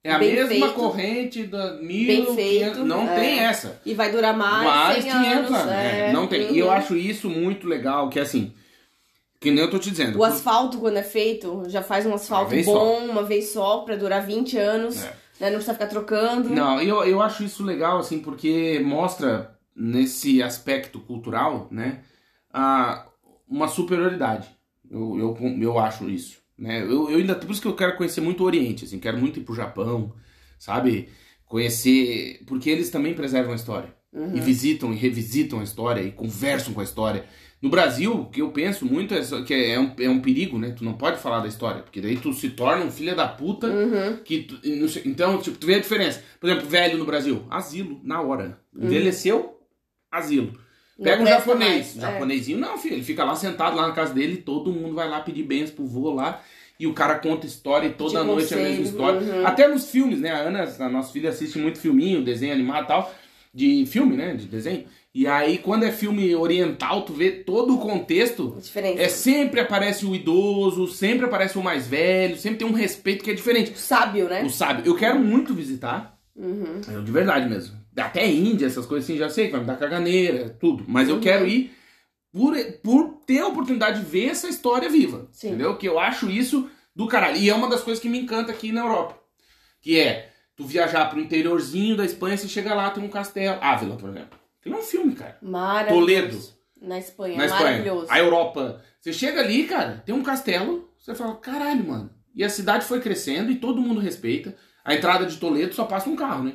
[0.03, 0.73] É a mesma feito.
[0.73, 3.15] corrente da mil, Bem feito, Não é.
[3.15, 3.79] tem essa.
[3.85, 5.51] E vai durar mais, Mais 100 500 anos.
[5.51, 5.71] anos.
[5.71, 6.11] é.
[6.11, 6.53] não tem.
[6.53, 8.53] E eu acho isso muito legal, que é assim.
[9.39, 10.19] Que nem eu tô te dizendo.
[10.19, 13.95] O asfalto, quando é feito, já faz um asfalto vez bom, uma vez só, pra
[13.95, 15.03] durar 20 anos.
[15.03, 15.07] É.
[15.39, 15.49] Né?
[15.49, 16.49] Não precisa ficar trocando.
[16.49, 22.01] Não, eu, eu acho isso legal, assim, porque mostra nesse aspecto cultural, né,
[22.53, 23.07] a,
[23.49, 24.47] uma superioridade.
[24.89, 26.42] Eu, eu, eu acho isso.
[26.63, 26.81] Né?
[26.81, 29.37] Eu, eu ainda, por isso que eu quero conhecer muito o Oriente, assim, quero muito
[29.39, 30.13] ir pro Japão,
[30.57, 31.09] sabe?
[31.45, 32.41] Conhecer.
[32.47, 33.93] Porque eles também preservam a história.
[34.13, 34.37] Uhum.
[34.37, 37.25] E visitam e revisitam a história e conversam com a história.
[37.61, 40.71] No Brasil, o que eu penso muito é que é um, é um perigo, né?
[40.71, 43.67] Tu não pode falar da história, porque daí tu se torna um filho da puta
[43.67, 44.17] Uhum.
[44.23, 44.59] que tu-
[45.05, 46.23] então, tipo, tu vê a diferença.
[46.39, 48.59] Por exemplo, velho no Brasil, asilo, na hora.
[48.77, 49.59] Envelheceu,
[50.11, 50.53] asilo.
[51.01, 51.95] Pega um japonês.
[51.95, 52.01] mais, é.
[52.01, 52.95] Japonesinho, não, filho.
[52.95, 55.85] Ele fica lá sentado lá na casa dele, todo mundo vai lá pedir bens pro
[55.85, 56.41] vô lá.
[56.79, 59.19] E o cara conta história e toda De noite é a mesma conselho, história.
[59.21, 59.47] uhum.
[59.47, 60.31] Até nos filmes, né?
[60.31, 63.13] A Ana, a nossa filha, assiste muito filminho, desenho animado e tal.
[63.53, 64.33] De filme, né?
[64.35, 64.85] De desenho.
[65.13, 68.55] E aí, quando é filme oriental, tu vê todo o contexto.
[68.57, 69.01] A diferença.
[69.01, 73.29] É sempre aparece o idoso, sempre aparece o mais velho, sempre tem um respeito que
[73.29, 73.71] é diferente.
[73.71, 74.43] O sábio, né?
[74.43, 74.83] O sábio.
[74.85, 76.17] Eu quero muito visitar.
[76.35, 76.81] Uhum.
[76.91, 77.77] Eu, de verdade mesmo.
[77.97, 80.83] Até Índia, essas coisas assim, já sei que vai me dar caganeira, tudo.
[80.87, 81.21] Mas eu Uhum.
[81.21, 81.71] quero ir
[82.31, 85.27] por, por ter a oportunidade de ver essa história viva.
[85.31, 85.49] Sim.
[85.49, 85.77] Entendeu?
[85.77, 87.37] Que eu acho isso do caralho.
[87.37, 89.17] E é uma das coisas que me encanta aqui na Europa.
[89.81, 93.57] Que é tu viajar pro interiorzinho da Espanha, você chega lá, tem um castelo.
[93.61, 94.39] Ávila, por exemplo.
[94.61, 95.37] Tem um filme, cara.
[95.41, 95.99] Maravilhoso.
[95.99, 96.39] Toledo.
[96.81, 97.37] Na Espanha.
[97.37, 97.63] Na Espanha.
[97.65, 98.07] Maravilhoso.
[98.09, 98.81] A Europa.
[98.99, 102.09] Você chega ali, cara, tem um castelo, você fala, caralho, mano.
[102.33, 104.55] E a cidade foi crescendo e todo mundo respeita.
[104.83, 106.53] A entrada de Toledo só passa um carro, né?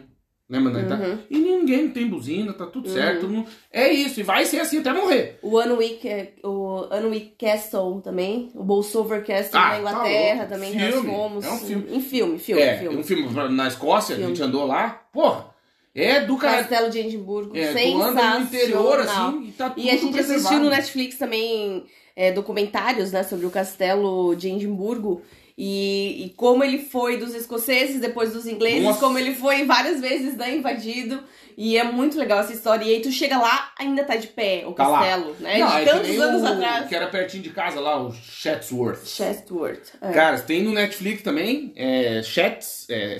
[0.50, 1.06] Lembra da entrada?
[1.06, 1.18] Uhum.
[1.28, 3.20] E ninguém tem buzina, tá tudo certo.
[3.22, 5.38] todo mundo- É isso, e vai ser assim até morrer.
[5.42, 8.50] O Anwick, é- o Anwick Castle também.
[8.54, 10.52] O Bolsover Castle Ah, na tá Inglaterra louco.
[10.54, 10.70] também.
[10.72, 10.90] Filme.
[10.90, 11.44] Nós fomos.
[11.44, 11.86] É um filme.
[11.96, 12.96] Em filme, filme, é, filme.
[12.96, 14.34] um filme na Escócia, a Filme.
[14.34, 15.02] gente andou lá.
[15.12, 15.50] Porra,
[15.94, 16.58] é do cara.
[16.64, 17.54] Castelo de Edimburgo.
[17.54, 18.38] É, sensacional.
[18.40, 20.38] no interior, assim, e tá tudo E a gente preservado.
[20.46, 21.84] assistiu no Netflix também
[22.16, 25.20] é, documentários, né, sobre o castelo de Edimburgo.
[25.60, 29.00] E, e como ele foi dos escoceses, depois dos ingleses, Nossa.
[29.00, 31.20] como ele foi várias vezes né, invadido.
[31.56, 32.84] E é muito legal essa história.
[32.84, 35.00] E aí tu chega lá, ainda tá de pé o Tá lá.
[35.00, 35.58] castelo, né?
[35.58, 36.88] Não, de é que tantos anos o- atrás.
[36.88, 39.04] Que era pertinho de casa lá, o Chatsworth.
[39.04, 39.94] Chestworth.
[40.00, 40.12] É.
[40.12, 43.18] Cara, tem no Netflix também, é Chats, é,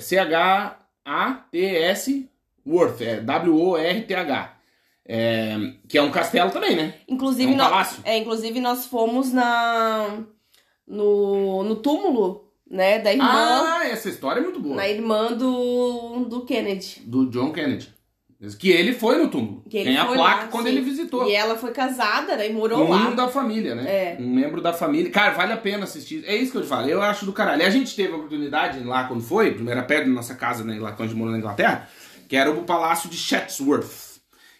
[1.05, 2.29] C-H-A-T-S
[2.65, 4.55] Worth, é W-O-R-T-H.
[5.11, 5.55] É,
[5.87, 6.93] que é um castelo também, né?
[7.07, 8.01] Inclusive, É um palácio.
[8.05, 10.19] é, inclusive nós fomos na
[10.89, 14.75] no, no túmulo, né, da irmã, Ah, essa história é muito boa.
[14.75, 17.01] na irmã do, do Kennedy.
[17.05, 17.93] Do John Kennedy.
[18.57, 19.63] Que ele foi no túmulo.
[19.69, 20.71] Que Tem a placa lá, quando sim.
[20.71, 21.27] ele visitou.
[21.29, 23.09] E ela foi casada, né, e morou Um lá.
[23.09, 23.83] da família, né?
[23.85, 24.17] É.
[24.17, 25.11] Um membro da família.
[25.11, 26.23] Cara, vale a pena assistir.
[26.25, 26.87] É isso que eu te falo.
[26.87, 27.61] Eu acho do caralho.
[27.61, 30.79] E a gente teve a oportunidade lá quando foi, primeira perto da nossa casa, né,
[30.79, 31.89] lá quando a gente morou na Inglaterra,
[32.29, 34.08] que era o Palácio de Chatsworth.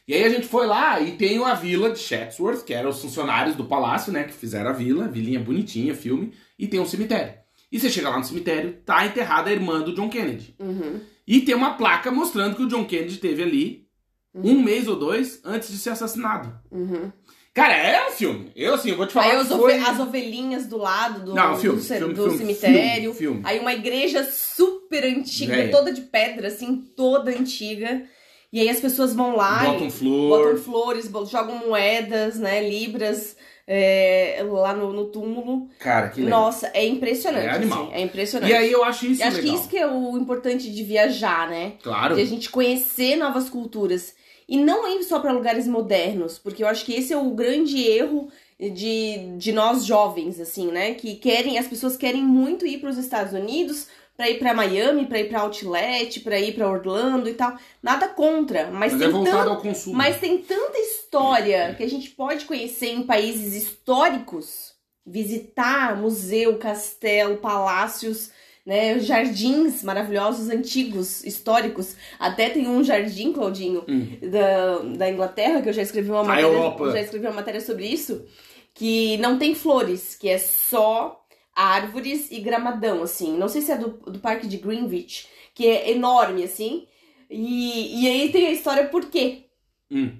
[0.09, 2.99] E aí a gente foi lá e tem a vila de Chatsworth, que eram os
[2.99, 7.33] funcionários do palácio, né, que fizeram a vila, vilinha bonitinha, filme, e tem um cemitério.
[7.71, 10.55] E você chega lá no cemitério, tá enterrada a irmã do John Kennedy.
[10.59, 10.99] Uhum.
[11.27, 13.85] E tem uma placa mostrando que o John Kennedy teve ali
[14.33, 16.59] um mês ou dois antes de ser assassinado.
[16.71, 17.11] Uhum.
[17.53, 18.51] Cara, é um filme.
[18.55, 19.77] Eu, assim, eu vou te falar Aí ove- foi...
[19.77, 23.13] as ovelhinhas do lado do, Não, do filme, ce- filme, do filme, cemitério.
[23.13, 23.41] filme.
[23.43, 25.71] Aí uma igreja super antiga, Velha.
[25.71, 28.03] toda de pedra, assim, toda antiga.
[28.51, 30.39] E aí as pessoas vão lá Botam e flor.
[30.39, 33.35] botam flores, jogam moedas, né, libras
[33.71, 35.69] é, lá no, no túmulo.
[35.77, 36.41] Cara, que legal.
[36.41, 37.45] Nossa, é impressionante.
[37.45, 37.83] É animal.
[37.83, 38.51] assim, é impressionante.
[38.51, 39.53] E aí eu acho isso Eu acho legal.
[39.53, 41.73] que isso que é o importante de viajar, né?
[41.83, 42.15] Claro.
[42.15, 44.15] De a gente conhecer novas culturas.
[44.47, 47.79] E não ir só para lugares modernos, porque eu acho que esse é o grande
[47.83, 48.29] erro
[48.59, 50.95] de, de nós jovens, assim, né?
[50.95, 53.85] Que querem, as pessoas querem muito ir para os Estados Unidos,
[54.19, 57.55] para ir para Miami, para ir para Outlet, para ir para Orlando e tal.
[57.81, 59.95] Nada contra, mas, Mas é tem voltado tanto, ao consumo.
[59.95, 64.73] mas tem tanta história que a gente pode conhecer em países históricos,
[65.07, 68.29] visitar museu, castelo, palácios,
[68.65, 71.95] né, jardins maravilhosos, antigos, históricos.
[72.19, 74.17] Até tem um jardim, Claudinho, Hum.
[74.29, 78.25] da, da Inglaterra, que eu já escrevi uma matéria, já escrevi uma matéria sobre isso,
[78.73, 81.18] que não tem flores, que é só
[81.59, 83.37] árvores e gramadão, assim.
[83.37, 86.87] Não sei se é do, do parque de Greenwich, que é enorme, assim.
[87.29, 89.49] E, e aí tem a história por quê?
[89.91, 90.17] Hum.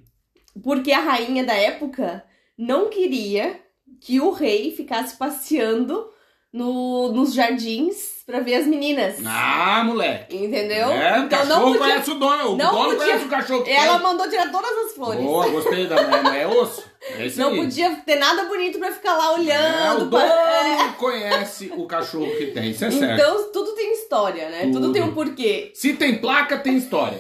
[0.61, 2.25] Porque a rainha da época
[2.57, 3.57] não queria
[4.01, 6.11] que o rei ficasse passeando
[6.51, 9.15] no, nos jardins pra ver as meninas.
[9.25, 10.36] Ah, moleque.
[10.38, 10.91] Entendeu?
[10.91, 11.80] É, o então cachorro não podia.
[11.80, 12.49] conhece o dono.
[12.51, 14.03] O não dono podia- conhece o cachorro que Ela tem.
[14.03, 15.19] mandou tirar todas as flores.
[15.23, 16.84] Boa, gostei da mãe, é osso.
[17.17, 17.57] É isso não aí.
[17.57, 20.05] podia ter nada bonito pra ficar lá É, olhando.
[20.05, 23.19] o pra- dono conhece o cachorro que tem, isso é certo.
[23.21, 24.61] Então tudo tem história, né?
[24.63, 24.93] Tudo, Tudo.
[24.93, 25.71] tem um porquê.
[25.73, 27.17] Se tem placa, tem história.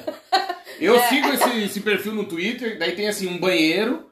[0.79, 1.07] Eu É.
[1.07, 4.05] sigo esse, esse perfil no Twitter, daí tem assim um banheiro,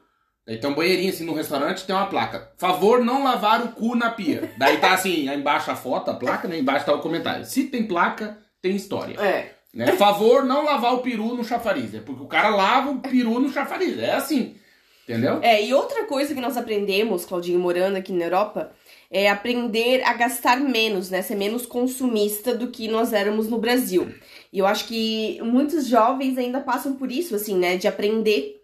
[0.48, 2.50] daí tem um banheirinho assim no restaurante, tem uma placa.
[2.56, 4.50] Favor não lavar o cu na pia.
[4.56, 6.58] Daí tá assim, aí embaixo a foto, a placa, né?
[6.58, 7.44] Embaixo tá o comentário.
[7.44, 9.20] Se tem placa, tem história.
[9.20, 9.50] É.
[9.74, 9.92] Né?
[9.92, 11.94] Favor não lavar o peru no chafariz.
[11.94, 13.98] É porque o cara lava o peru no chafariz.
[13.98, 14.56] É assim.
[15.04, 15.38] Entendeu?
[15.42, 18.72] É, e outra coisa que nós aprendemos, Claudinho, morando aqui na Europa,
[19.10, 21.22] é aprender a gastar menos, né?
[21.22, 24.12] Ser menos consumista do que nós éramos no Brasil.
[24.52, 27.76] E eu acho que muitos jovens ainda passam por isso, assim, né?
[27.76, 28.57] De aprender.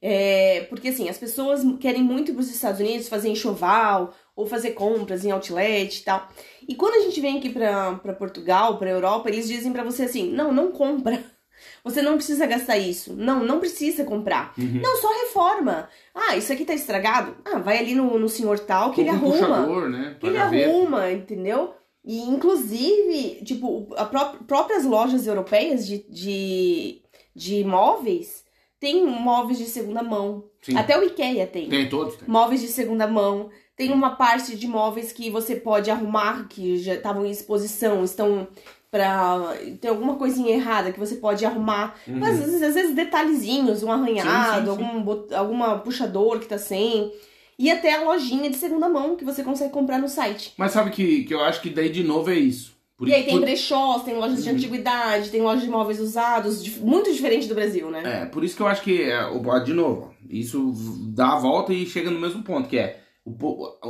[0.00, 4.46] É, porque, assim, as pessoas querem muito ir para os Estados Unidos fazer enxoval ou
[4.46, 6.28] fazer compras em outlet e tal.
[6.68, 10.30] E quando a gente vem aqui pra Portugal, pra Europa, eles dizem pra você assim:
[10.30, 11.22] não, não compra.
[11.82, 13.14] Você não precisa gastar isso.
[13.14, 14.52] Não, não precisa comprar.
[14.58, 14.80] Uhum.
[14.82, 15.88] Não, só reforma.
[16.14, 17.36] Ah, isso aqui tá estragado?
[17.44, 19.32] Ah, vai ali no, no senhor tal que ele um arruma.
[19.32, 20.16] puxador, né?
[20.20, 20.68] Que ele gaveta.
[20.68, 21.74] arruma, entendeu?
[22.04, 27.02] E inclusive, tipo, a pró próprias lojas europeias de, de,
[27.34, 28.44] de móveis
[28.80, 30.44] tem móveis de segunda mão.
[30.62, 30.76] Sim.
[30.76, 31.68] Até o IKEA tem.
[31.68, 32.16] Tem todos.
[32.16, 32.28] Tem.
[32.28, 33.48] Móveis de segunda mão.
[33.76, 38.48] Tem uma parte de móveis que você pode arrumar, que já estavam em exposição, estão
[38.90, 39.54] pra.
[39.80, 41.94] Tem alguma coisinha errada que você pode arrumar.
[42.08, 42.18] Uhum.
[42.18, 46.46] Mas às vezes, às vezes detalhezinhos, um arranhado, Sim, sim, algum bot- alguma puxador que
[46.46, 47.12] tá sem.
[47.58, 50.52] E até a lojinha de segunda mão que você consegue comprar no site.
[50.58, 52.75] Mas sabe que, que eu acho que daí de novo é isso.
[52.96, 56.66] Por- e aí tem por- brechós, tem lojas de antiguidade, tem lojas de móveis usados,
[56.78, 58.22] muito diferente do Brasil, né?
[58.22, 59.20] É, por isso que eu acho que, é,
[59.64, 60.72] de novo, isso
[61.14, 63.00] dá a volta e chega no mesmo ponto, que é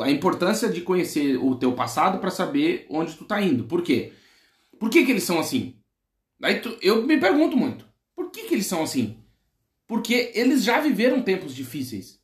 [0.01, 3.65] a importância de conhecer o teu passado pra saber onde tu tá indo.
[3.65, 4.13] Por quê?
[4.81, 5.77] Por que, que eles são assim?
[6.43, 7.85] Aí tu- eu me pergunto muito,
[8.15, 9.19] por que, que eles são assim?
[9.87, 12.19] Porque eles já viveram tempos difíceis.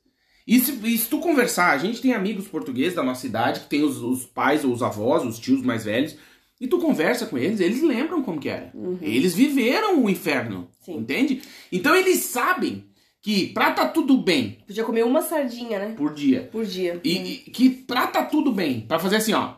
[0.45, 3.69] E se, e se tu conversar, a gente tem amigos portugueses da nossa idade, que
[3.69, 6.17] tem os, os pais ou os avós, os tios mais velhos,
[6.63, 8.73] e tu conversa com eles, eles lembram como que era.
[9.01, 10.97] Eles viveram o inferno, Sim.
[10.99, 11.43] entende?
[11.73, 12.85] Então eles sabem
[13.21, 15.95] que pra tá tudo bem Podia comer uma sardinha, né?
[15.97, 17.01] por dia, Por dia.
[17.05, 19.55] e, e que pra tá tudo bem, pra fazer assim, ó,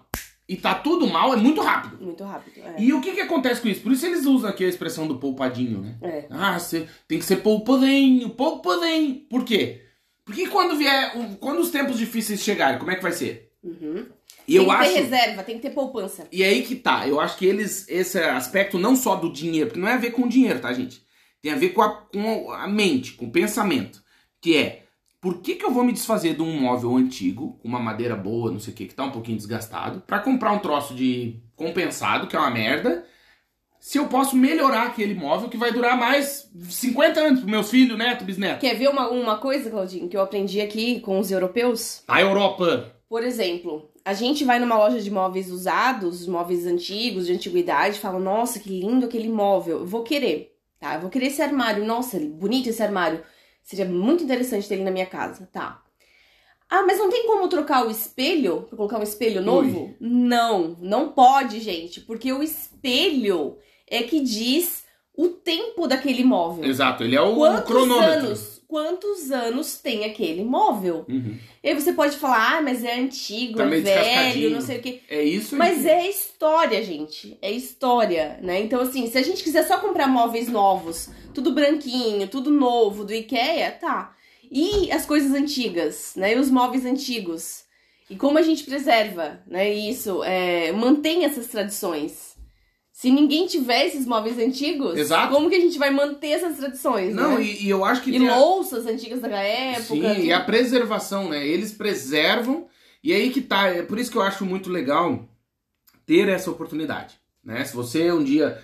[0.48, 2.02] e tá tudo mal, é muito rápido.
[2.04, 2.58] Muito rápido.
[2.62, 2.74] É.
[2.78, 3.80] E o que que acontece com isso?
[3.80, 5.96] Por isso eles usam aqui a expressão do poupadinho, né?
[6.02, 6.26] É.
[6.30, 9.14] Ah, você tem que ser poupadinho, poupadinho.
[9.30, 9.80] Por quê?
[10.24, 13.50] Porque quando vier, quando os tempos difíceis chegarem, como é que vai ser?
[13.62, 14.04] Uhum.
[14.46, 14.92] E tem eu que acho.
[14.92, 16.26] ter reserva, tem que ter poupança.
[16.30, 19.80] E aí que tá, eu acho que eles, esse aspecto não só do dinheiro, porque
[19.80, 21.02] não é a ver com o dinheiro, tá, gente?
[21.40, 24.02] Tem a ver com a, com a mente, com o pensamento.
[24.40, 24.84] Que é,
[25.20, 28.50] por que, que eu vou me desfazer de um móvel antigo, com uma madeira boa,
[28.50, 32.26] não sei o que, que tá um pouquinho desgastado, pra comprar um troço de compensado,
[32.26, 33.04] que é uma merda,
[33.84, 37.98] se eu posso melhorar aquele móvel que vai durar mais 50 anos pros meus filhos,
[37.98, 38.60] neto, bisneto.
[38.60, 42.02] Quer ver uma, uma coisa, Claudinho, que eu aprendi aqui com os europeus?
[42.08, 42.93] A Europa.
[43.14, 48.18] Por exemplo, a gente vai numa loja de móveis usados, móveis antigos, de antiguidade, fala,
[48.18, 50.96] nossa, que lindo aquele móvel, eu vou querer, tá?
[50.96, 53.22] Eu vou querer esse armário, nossa, bonito esse armário.
[53.62, 55.80] Seria muito interessante ter ele na minha casa, tá?
[56.68, 58.62] Ah, mas não tem como trocar o espelho?
[58.62, 59.94] Pra colocar um espelho novo?
[60.00, 64.84] Não, não pode, gente, porque o espelho é que diz
[65.16, 66.64] o tempo daquele móvel.
[66.64, 68.26] Exato, ele é o Quantos cronômetro.
[68.26, 68.53] anos?
[68.74, 71.04] Quantos anos tem aquele móvel?
[71.08, 71.38] Uhum.
[71.62, 74.82] E aí você pode falar, ah, mas é antigo, Tá é velho, não sei o
[74.82, 75.00] quê.
[75.08, 75.54] É isso.
[75.54, 77.38] Mas é história, gente.
[77.40, 78.60] É história, né?
[78.60, 83.14] Então, assim, se a gente quiser só comprar móveis novos, tudo branquinho, tudo novo, do
[83.14, 84.12] IKEA, tá.
[84.50, 86.34] E as coisas antigas, né?
[86.34, 87.62] E os móveis antigos.
[88.10, 89.72] E como a gente preserva, né?
[89.72, 92.33] Isso, é, mantém essas tradições.
[92.96, 95.34] Se ninguém tiver esses móveis antigos, Exato.
[95.34, 97.12] como que a gente vai manter essas tradições?
[97.12, 97.42] Não, né?
[97.44, 99.82] e, e eu acho que E tem a- louças antigas daquela época.
[100.14, 101.44] Sim, e a preservação, né?
[101.44, 102.68] Eles preservam,
[103.02, 103.66] e aí que tá.
[103.66, 105.28] É por isso que eu acho muito legal
[106.06, 107.64] ter essa oportunidade, né?
[107.64, 108.62] Se você um dia.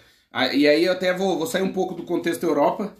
[0.55, 2.97] E aí eu até vou, vou sair um pouco do contexto Europa.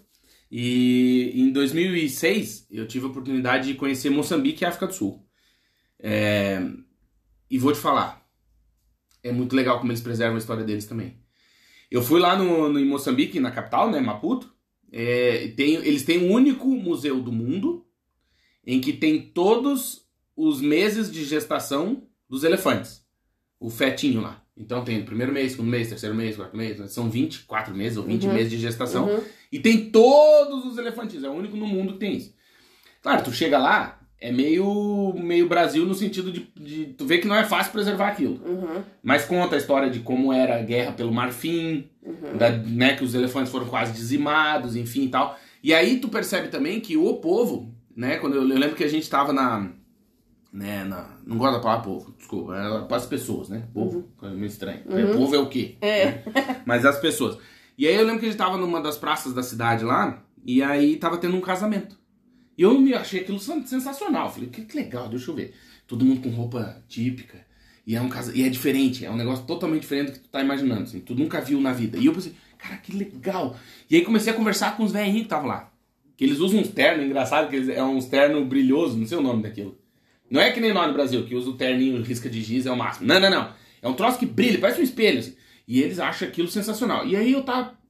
[0.51, 5.25] E em 2006 eu tive a oportunidade de conhecer Moçambique e África do Sul.
[5.97, 6.61] É,
[7.49, 8.27] E vou te falar,
[9.23, 11.20] é muito legal como eles preservam a história deles também.
[11.91, 14.53] Eu fui lá no, no- em Moçambique, na capital, né, Maputo.
[14.93, 17.85] É, tem, eles têm o único museu do mundo
[18.67, 20.05] em que tem todos
[20.37, 23.05] os meses de gestação dos elefantes.
[23.59, 24.43] O fetinho lá.
[24.57, 26.91] Então tem primeiro mês, segundo mês, terceiro mês, quarto mês.
[26.93, 28.35] São 24 meses ou 20 Uhum.
[28.35, 29.07] meses de gestação.
[29.09, 29.23] Uhum.
[29.51, 31.23] E tem todos os elefantes.
[31.25, 32.35] É o único no mundo que tem isso.
[33.03, 36.87] Claro, tu chega lá, é meio, meio Brasil no sentido de, de.
[36.95, 38.41] Tu vê que não é fácil preservar aquilo.
[38.45, 38.83] Uhum.
[39.03, 42.37] Mas conta a história de como era a guerra pelo Marfim, Uhum.
[42.39, 45.39] da- né, que os elefantes foram quase dizimados, enfim e tal.
[45.63, 48.89] E aí tu percebe também que o povo, né, quando eu, eu lembro que a
[48.89, 49.69] gente tava na,
[50.53, 54.35] né, na, não gosto da palavra povo, desculpa, é para as pessoas, né, povo, coisa
[54.35, 54.81] meio estranho.
[54.89, 55.17] É, Uhum.
[55.19, 55.77] povo é o quê?
[55.81, 56.07] É.
[56.07, 56.23] Né?
[56.67, 57.37] Mas as pessoas.
[57.77, 60.63] E aí eu lembro que a gente tava numa das praças da cidade lá, e
[60.63, 62.00] aí tava tendo um casamento.
[62.61, 64.31] E eu me achei aquilo sen- sensacional.
[64.31, 65.55] Falei, que, que legal, deixa eu ver.
[65.87, 67.39] Todo mundo com roupa típica.
[67.87, 68.37] E é um casa...
[68.37, 71.15] e é diferente, é um negócio totalmente diferente do que tu tá imaginando, assim, tu
[71.15, 71.97] nunca viu na vida.
[71.97, 73.59] E eu pensei, cara, que legal.
[73.89, 75.73] E aí comecei a conversar com os velhinhos que estavam lá.
[76.19, 79.23] Que eles usam uns ternos, engraçado, que eles, é uns terno brilhoso, não sei o
[79.23, 79.79] nome daquilo.
[80.31, 82.71] Não é que nem lá no Brasil, que usa o terninho risca de giz, é
[82.71, 83.07] o máximo.
[83.07, 83.55] Não, não, não.
[83.81, 85.35] É um troço que brilha, parece um espelho, assim.
[85.67, 87.07] E eles acham aquilo sensacional.
[87.07, 87.81] E aí eu tava.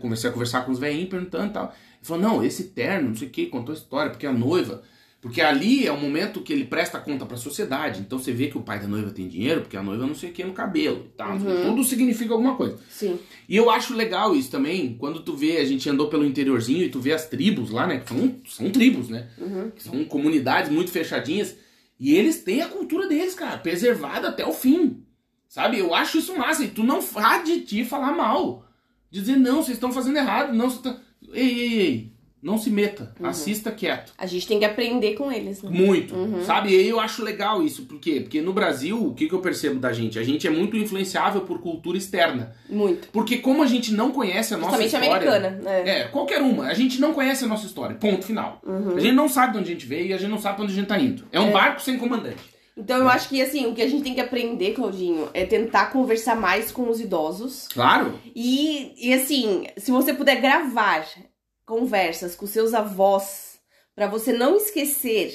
[0.00, 1.74] Comecei a conversar com os velhinhos, perguntando e tal.
[2.00, 4.82] Ele falou, não, esse terno, não sei o que, contou a história, porque a noiva.
[5.20, 8.00] Porque ali é o momento que ele presta conta pra sociedade.
[8.00, 10.30] Então você vê que o pai da noiva tem dinheiro, porque a noiva não sei
[10.30, 11.32] o que no cabelo e tal.
[11.32, 11.62] Uhum.
[11.66, 12.78] Tudo significa alguma coisa.
[12.88, 13.18] Sim.
[13.46, 16.88] E eu acho legal isso também, quando tu vê, a gente andou pelo interiorzinho e
[16.88, 18.00] tu vê as tribos lá, né?
[18.00, 19.28] Que são, são tribos, né?
[19.36, 19.70] Uhum.
[19.70, 21.54] Que são comunidades muito fechadinhas.
[21.98, 25.04] E eles têm a cultura deles, cara, preservada até o fim.
[25.46, 25.78] Sabe?
[25.78, 26.64] Eu acho isso massa.
[26.64, 28.64] E tu não há de ti falar mal.
[29.10, 30.54] Dizer, não, vocês estão fazendo errado.
[30.54, 30.98] Não, você tá...
[31.32, 32.12] Ei, ei, ei.
[32.42, 33.14] Não se meta.
[33.20, 33.26] Uhum.
[33.26, 34.14] Assista quieto.
[34.16, 35.68] A gente tem que aprender com eles, né?
[35.70, 36.14] Muito.
[36.14, 36.42] Uhum.
[36.42, 36.70] Sabe?
[36.70, 37.82] E eu acho legal isso.
[37.84, 38.20] Por quê?
[38.22, 40.18] Porque no Brasil, o que, que eu percebo da gente?
[40.18, 42.54] A gente é muito influenciável por cultura externa.
[42.66, 43.08] Muito.
[43.12, 45.06] Porque como a gente não conhece a nossa história...
[45.06, 45.50] americana.
[45.50, 45.82] né?
[45.86, 46.68] É, qualquer uma.
[46.68, 47.96] A gente não conhece a nossa história.
[47.96, 48.58] Ponto final.
[48.66, 48.96] Uhum.
[48.96, 50.64] A gente não sabe de onde a gente veio e a gente não sabe pra
[50.64, 51.24] onde a gente tá indo.
[51.30, 51.52] É um É.
[51.52, 52.40] barco sem comandante.
[52.76, 55.86] Então eu acho que assim, o que a gente tem que aprender, Claudinho, é tentar
[55.92, 57.68] conversar mais com os idosos.
[57.68, 58.18] Claro.
[58.34, 61.06] E, e assim, se você puder gravar
[61.66, 63.58] conversas com seus avós
[63.94, 65.34] pra você não esquecer.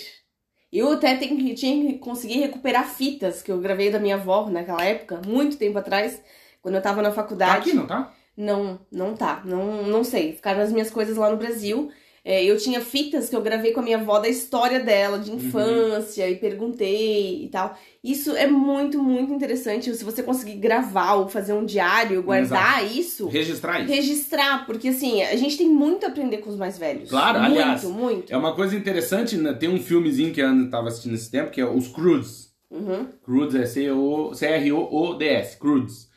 [0.72, 4.50] Eu até tenho, que- tinha que conseguir recuperar fitas que eu gravei da minha avó
[4.50, 6.22] naquela época, muito tempo atrás,
[6.62, 7.60] quando eu tava na Tá faculdade.
[7.70, 8.12] aqui, não tá?
[8.36, 9.42] Não, não tá.
[9.46, 10.34] Não, não sei.
[10.34, 11.90] Ficaram as minhas coisas lá no Brasil.
[12.28, 15.32] É, eu tinha fitas que eu gravei com a minha avó da história dela, de
[15.32, 17.78] infância, e perguntei e tal.
[18.04, 19.94] Isso é muito, muito interessante.
[19.94, 23.94] Se você conseguir gravar ou fazer um diário, guardar isso, Registrar isso.
[23.94, 27.12] registrar, porque assim, a gente tem muito a aprender com os mais velhos.
[27.12, 28.34] Claro, muito, aliás, muito.
[28.34, 29.54] É uma coisa interessante, né?
[29.54, 32.50] Tem um filmezinho que a Ana tava assistindo nesse tempo, que é Os Cruz.
[32.72, 33.06] Uhum.
[33.24, 36.10] Croods é C-R-O-O-D-S, Croods.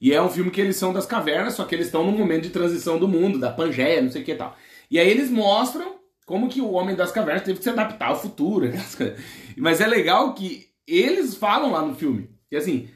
[0.00, 2.44] E é um filme que eles são das cavernas, só que eles estão num momento
[2.44, 4.56] de transição do mundo, da Pangeia, não sei o que e tal.
[4.90, 8.20] E aí eles mostram como que o homem das cavernas teve que se adaptar ao
[8.20, 8.70] futuro.
[9.56, 12.30] Mas é legal que eles falam lá no filme.
[12.48, 12.88] Que assim,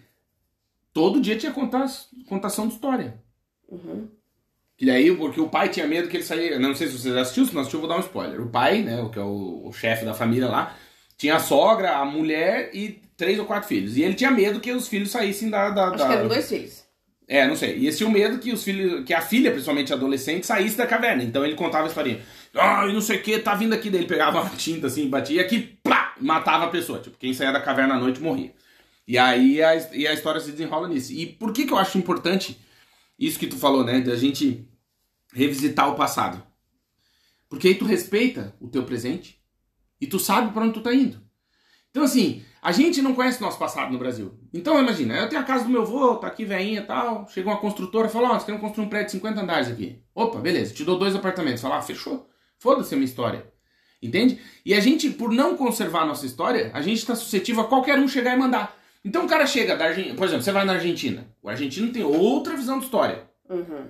[0.92, 1.86] todo dia tinha contar,
[2.28, 3.22] contação de história.
[3.68, 4.08] Uhum.
[4.78, 6.58] E daí, porque o pai tinha medo que ele saísse.
[6.58, 8.40] Não sei se você já assistiu, se não assistiu, eu vou dar um spoiler.
[8.40, 10.74] O pai, né, o que é o, o chefe da família lá,
[11.18, 13.96] tinha a sogra, a mulher e três ou quatro filhos.
[13.96, 15.68] E ele tinha medo que os filhos saíssem da.
[15.70, 16.06] da Acho da...
[16.06, 16.79] que eram dois filhos.
[17.32, 17.78] É, não sei.
[17.78, 20.84] E esse tinha o medo que os filhos, que a filha, principalmente adolescente, saísse da
[20.84, 21.22] caverna.
[21.22, 22.20] Então ele contava a historinha.
[22.52, 23.88] Ah, e não sei o que, tá vindo aqui.
[23.88, 26.98] Daí ele pegava uma tinta assim, batia aqui, plá, matava a pessoa.
[26.98, 28.52] Tipo, quem saía da caverna à noite morria.
[29.06, 31.12] E aí a, e a história se desenrola nisso.
[31.12, 32.58] E por que que eu acho importante
[33.16, 34.00] isso que tu falou, né?
[34.00, 34.68] Da gente
[35.32, 36.42] revisitar o passado.
[37.48, 39.40] Porque aí tu respeita o teu presente
[40.00, 41.22] e tu sabe para onde tu tá indo.
[41.90, 44.34] Então assim, a gente não conhece nosso passado no Brasil.
[44.52, 47.48] Então imagina, eu tenho a casa do meu avô, tá aqui veinha e tal, chega
[47.48, 50.02] uma construtora e fala, ó, oh, nós queremos construir um prédio de 50 andares aqui.
[50.14, 51.62] Opa, beleza, te dou dois apartamentos.
[51.62, 52.28] Fala, ah, fechou.
[52.58, 53.46] Foda-se a minha história.
[54.02, 54.38] Entende?
[54.64, 57.98] E a gente, por não conservar a nossa história, a gente está suscetível a qualquer
[57.98, 58.78] um chegar e mandar.
[59.04, 61.26] Então o cara chega da Argentina, por exemplo, você vai na Argentina.
[61.42, 63.24] O argentino tem outra visão de história.
[63.48, 63.88] Uhum.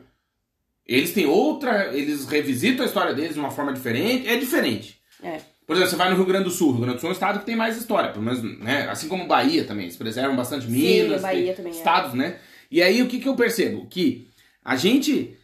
[0.87, 5.01] Eles têm outra, eles revisitam a história deles de uma forma diferente, é diferente.
[5.23, 5.41] É.
[5.71, 6.71] Por exemplo, você vai no Rio Grande do Sul.
[6.71, 8.89] O Rio Grande do Sul é um estado que tem mais história, pelo menos, né?
[8.91, 11.77] Assim como Bahia também, eles preservam bastante Minas, Bahia tem também é.
[11.77, 12.41] estados, né?
[12.69, 13.87] E aí o que, que eu percebo?
[13.87, 14.29] Que
[14.65, 15.37] a gente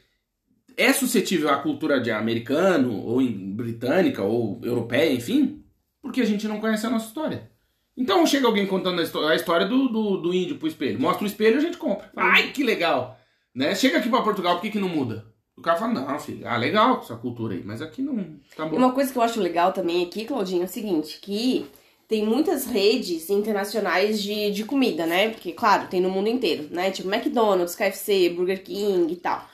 [0.77, 5.62] é suscetível à cultura de americano, ou britânica, ou europeia, enfim,
[6.03, 7.49] porque a gente não conhece a nossa história.
[7.97, 11.01] Então chega alguém contando a, histó- a história do, do, do índio pro espelho.
[11.01, 12.11] Mostra o espelho e a gente compra.
[12.16, 13.16] Ai, que legal!
[13.55, 13.77] Né?
[13.77, 15.24] Chega aqui pra Portugal, por que, que não muda?
[15.57, 18.77] O cara fala, não, filho, ah, legal essa cultura aí, mas aqui não tá bom.
[18.77, 21.67] uma coisa que eu acho legal também aqui, Claudinho, é o seguinte, que
[22.07, 25.31] tem muitas redes internacionais de, de comida, né?
[25.31, 26.91] Porque, claro, tem no mundo inteiro, né?
[26.91, 29.49] Tipo McDonald's, KFC, Burger King e tal.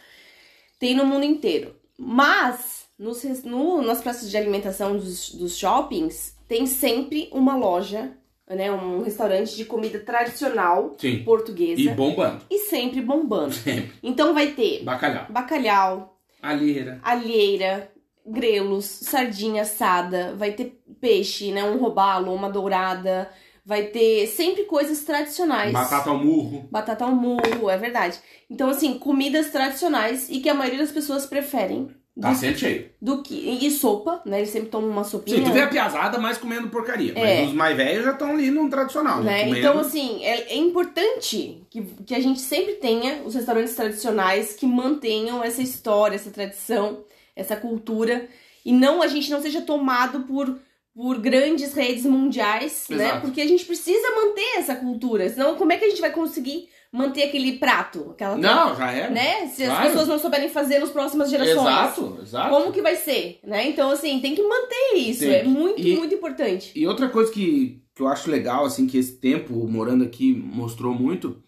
[0.78, 1.74] Tem no mundo inteiro.
[1.96, 8.12] Mas, nos, no, nas praças de alimentação dos, dos shoppings, tem sempre uma loja,
[8.54, 8.70] né?
[8.72, 11.22] Um restaurante de comida tradicional Sim.
[11.24, 11.80] portuguesa.
[11.80, 12.44] E bombando.
[12.50, 13.52] e sempre bombando.
[13.52, 13.92] Sempre.
[14.02, 15.26] Então vai ter Bacalhau.
[15.28, 17.00] bacalhau, Alheira.
[17.02, 17.90] alheira,
[18.26, 21.64] grelos, sardinha assada, vai ter peixe, né?
[21.64, 23.28] Um robalo, uma dourada,
[23.64, 25.72] vai ter sempre coisas tradicionais.
[25.72, 26.68] Batata ao murro.
[26.70, 28.18] Batata ao murro, é verdade.
[28.50, 31.88] Então, assim, comidas tradicionais e que a maioria das pessoas preferem.
[32.20, 32.90] Tá do, sempre cheio.
[33.00, 33.34] do que.
[33.34, 34.40] E sopa, né?
[34.40, 35.38] Eles sempre tomam uma sopinha.
[35.38, 37.14] Sim, tu vê a piazada mais comendo porcaria.
[37.16, 37.40] É.
[37.40, 39.30] Mas os mais velhos já estão ali no tradicional, né?
[39.30, 39.44] né?
[39.44, 39.58] Comendo.
[39.58, 44.66] Então, assim, é, é importante que, que a gente sempre tenha os restaurantes tradicionais que
[44.66, 47.02] mantenham essa história, essa tradição,
[47.34, 48.28] essa cultura.
[48.62, 50.58] E não a gente não seja tomado por,
[50.94, 53.06] por grandes redes mundiais, né?
[53.06, 53.20] Exato.
[53.22, 55.30] Porque a gente precisa manter essa cultura.
[55.30, 58.10] Senão, como é que a gente vai conseguir manter aquele prato?
[58.10, 59.08] Aquela Não, já é.
[59.10, 59.46] né?
[59.48, 59.80] Se Claro.
[59.80, 61.56] as pessoas não souberem fazer nas próximas gerações.
[61.56, 62.50] Exato, exato.
[62.50, 63.66] Como que vai ser, né?
[63.68, 65.20] Então, assim, tem que manter isso.
[65.20, 66.70] Tem É muito, E- muito importante.
[66.76, 70.92] E outra coisa que, que eu acho legal, assim, que esse tempo morando aqui mostrou
[70.94, 71.42] muito,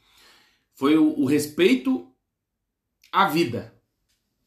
[0.75, 2.09] foi o, o respeito
[3.13, 3.73] à vida.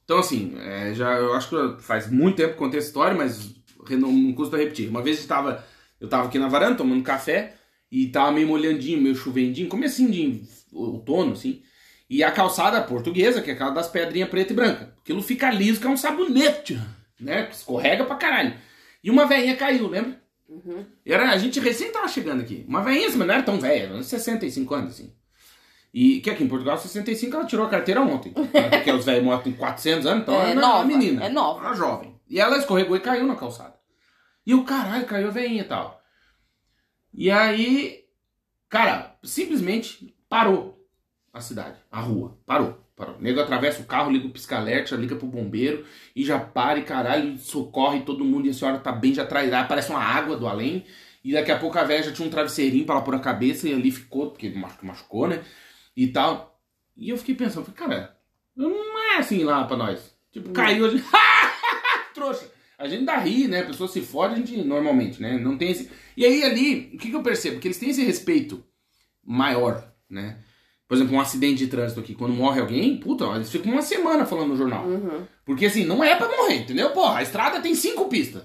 [0.03, 3.51] Então, assim, é, já, eu acho que faz muito tempo que contei essa história, mas
[3.91, 4.89] não, não custa repetir.
[4.89, 5.63] Uma vez eu tava,
[6.01, 7.53] eu tava aqui na varanda tomando café
[7.91, 10.41] e tava meio molhandinho, meio chovendinho, comecinho de
[10.73, 11.61] outono, assim.
[12.09, 14.93] E a calçada portuguesa, que é aquela das pedrinhas preta e branca.
[15.01, 16.79] Aquilo fica liso, que é um sabonete,
[17.19, 17.49] né?
[17.51, 18.53] Escorrega pra caralho.
[19.03, 20.21] E uma velhinha caiu, lembra?
[20.47, 20.85] Uhum.
[21.05, 22.63] Era, a gente recém tava chegando aqui.
[22.67, 25.11] Uma velhinha, assim, mas não era tão velha, uns 65 anos, assim.
[25.93, 28.33] E que aqui em Portugal, 65, ela tirou a carteira ontem.
[28.53, 28.69] Né?
[28.69, 31.25] Porque os velhos moram com 400 anos, então É ela nova, uma menina.
[31.25, 31.59] é nova.
[31.59, 32.15] Uma jovem.
[32.29, 33.73] E ela escorregou e caiu na calçada.
[34.45, 35.96] E o caralho, caiu a velhinha e tal.
[37.17, 38.05] E aí,
[38.69, 40.87] cara, simplesmente parou
[41.33, 42.37] a cidade, a rua.
[42.45, 43.15] Parou, parou.
[43.15, 45.83] O nego atravessa o carro, liga o pisca-alerta, liga pro bombeiro
[46.15, 49.51] e já para e caralho, socorre todo mundo e a senhora tá bem, já traz,
[49.51, 50.85] aparece uma água do além.
[51.23, 53.67] E daqui a pouco a velha já tinha um travesseirinho pra ela pôr a cabeça
[53.67, 55.43] e ali ficou, porque machu- machucou, né?
[55.95, 56.61] E tal.
[56.95, 58.17] E eu fiquei pensando, falei, cara,
[58.55, 60.15] não é assim lá pra nós.
[60.31, 61.03] Tipo, caiu, a gente.
[62.13, 62.49] Trouxa.
[62.77, 63.61] A gente dá ri, né?
[63.61, 65.37] A pessoa se fode, a gente normalmente, né?
[65.37, 65.89] Não tem esse.
[66.15, 67.59] E aí ali, o que, que eu percebo?
[67.59, 68.63] Que eles têm esse respeito
[69.25, 70.37] maior, né?
[70.87, 74.25] Por exemplo, um acidente de trânsito aqui, quando morre alguém, puta, eles ficam uma semana
[74.25, 74.85] falando no jornal.
[74.85, 75.25] Uhum.
[75.43, 76.91] Porque assim, não é pra morrer, entendeu?
[76.91, 78.43] Porra, a estrada tem cinco pistas.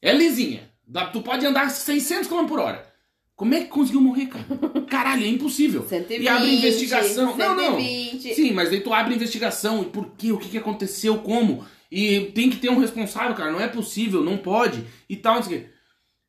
[0.00, 0.70] É lisinha.
[0.86, 2.86] Dá- tu pode andar 600 km por hora.
[3.34, 4.44] Como é que conseguiu morrer, cara?
[4.88, 5.84] Caralho, é impossível.
[5.88, 7.36] 120, e abre investigação.
[7.36, 7.80] Não, não.
[7.80, 8.34] 120.
[8.34, 9.82] Sim, mas daí tu abre investigação.
[9.82, 10.30] E por quê?
[10.30, 11.18] O que, que aconteceu?
[11.18, 11.64] Como?
[11.96, 13.52] E tem que ter um responsável, cara.
[13.52, 14.84] Não é possível, não pode.
[15.08, 15.66] E tal, não sei o quê.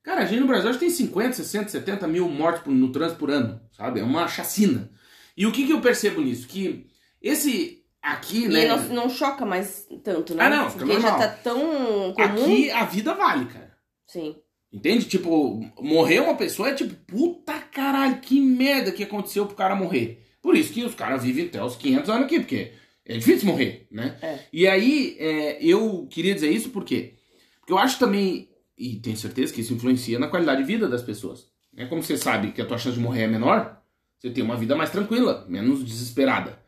[0.03, 3.17] Cara, a gente no Brasil que tem 50, 60, 70 mil mortes por- no trânsito
[3.17, 3.99] por ano, sabe?
[3.99, 4.91] É uma chacina.
[5.35, 6.47] E o que, que eu percebo nisso?
[6.47, 6.85] Que
[7.19, 8.65] esse aqui, né?
[8.65, 10.43] E não, não choca mais tanto, né?
[10.45, 12.43] Ah, não, Porque já tá tão comum.
[12.43, 13.75] Aqui a vida vale, cara.
[14.05, 14.35] Sim.
[14.71, 15.05] Entende?
[15.05, 20.21] Tipo, morrer uma pessoa é tipo, puta caralho, que merda que aconteceu pro cara morrer.
[20.41, 22.73] Por isso que os caras vivem até os 500 anos aqui, porque
[23.05, 24.17] é difícil morrer, né?
[24.21, 24.39] É.
[24.51, 27.13] E aí, é, eu queria dizer isso por quê?
[27.59, 31.03] Porque eu acho também, e tenho certeza que isso influencia na qualidade de vida das
[31.03, 31.47] pessoas.
[31.77, 33.81] É como você sabe que a tua chance de morrer é menor,
[34.17, 36.59] você tem uma vida mais tranquila, menos desesperada.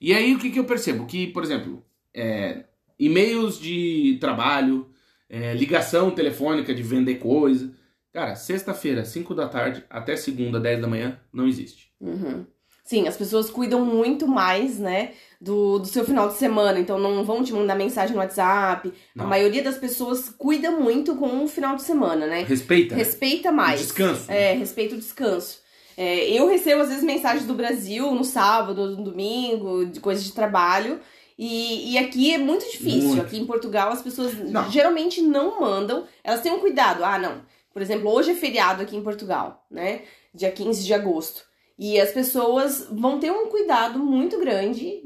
[0.00, 1.06] E aí, o que, que eu percebo?
[1.06, 2.64] Que, por exemplo, é,
[2.98, 4.90] e-mails de trabalho,
[5.28, 7.72] é, ligação telefônica de vender coisa.
[8.12, 11.92] Cara, sexta-feira, 5 da tarde, até segunda, 10 da manhã, não existe.
[12.00, 12.44] Uhum.
[12.88, 16.80] Sim, as pessoas cuidam muito mais, né, do, do seu final de semana.
[16.80, 18.90] Então não vão te mandar mensagem no WhatsApp.
[19.14, 19.26] Não.
[19.26, 22.44] A maioria das pessoas cuida muito com o final de semana, né?
[22.48, 22.94] Respeita.
[22.94, 23.02] né?
[23.02, 23.80] Respeita mais.
[23.80, 24.32] Descanso.
[24.32, 25.60] É, respeita o descanso.
[25.98, 30.32] É, eu recebo, às vezes, mensagens do Brasil no sábado, no domingo, de coisas de
[30.32, 30.98] trabalho.
[31.38, 33.10] E, e aqui é muito difícil.
[33.10, 33.20] Muito.
[33.20, 34.70] Aqui em Portugal, as pessoas Não.
[34.70, 36.06] geralmente não mandam.
[36.24, 37.04] Elas têm um cuidado.
[37.04, 37.42] Ah, não.
[37.70, 40.00] Por exemplo, hoje é feriado aqui em Portugal, né?
[40.34, 41.47] Dia 15 de agosto.
[41.78, 45.00] E as pessoas vão ter um cuidado muito grande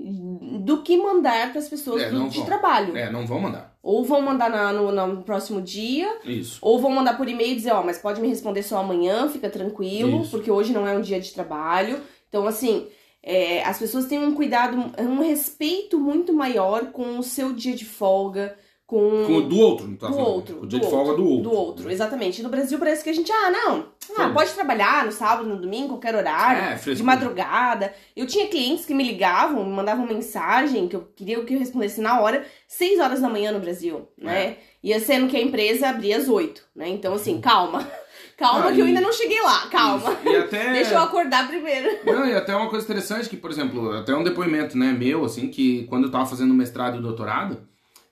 [0.65, 2.47] do que mandar para as pessoas É, do- de vão.
[2.47, 2.97] trabalho.
[2.97, 3.77] É, não vão mandar.
[3.83, 6.59] Ou vão mandar na- no, no próximo dia, Isso.
[6.63, 9.51] ou vão mandar por e-mail e dizer, ó, mas pode me responder só amanhã, fica
[9.51, 10.31] tranquilo, Isso.
[10.31, 12.01] porque hoje não é um dia de trabalho.
[12.29, 12.87] Então, assim,
[13.23, 17.85] é, as pessoas têm um cuidado, um respeito muito maior com o seu dia de
[17.85, 18.57] folga,
[18.93, 20.29] com, Com do outro, não tá do falando.
[20.35, 20.61] outro.
[20.63, 21.43] O dia de folga do outro.
[21.49, 22.43] Do outro, exatamente.
[22.43, 23.87] No Brasil parece que a gente, ah, não,
[24.19, 24.35] ah, Sim.
[24.35, 27.95] pode trabalhar no sábado, no domingo, qualquer horário, É, de madrugada.
[28.15, 32.03] Eu tinha clientes que me ligavam, me mandavam mensagem, que eu queria que eu respondesse
[32.03, 34.25] na hora, 6 horas da manhã no Brasil, É.
[34.27, 34.57] né?
[34.85, 36.87] E sendo que a empresa abria às 8, né?
[36.91, 37.89] Então, assim, calma.
[38.37, 40.11] Calma Ah, que eu e- ainda não cheguei lá, calma.
[40.25, 40.29] Isso.
[40.33, 40.73] E até...
[40.73, 41.89] Deixa eu acordar primeiro.
[42.05, 45.49] Não, e até uma coisa interessante que, por exemplo, até um depoimento, né, meu, assim,
[45.49, 47.59] que quando eu tava fazendo mestrado e doutorado,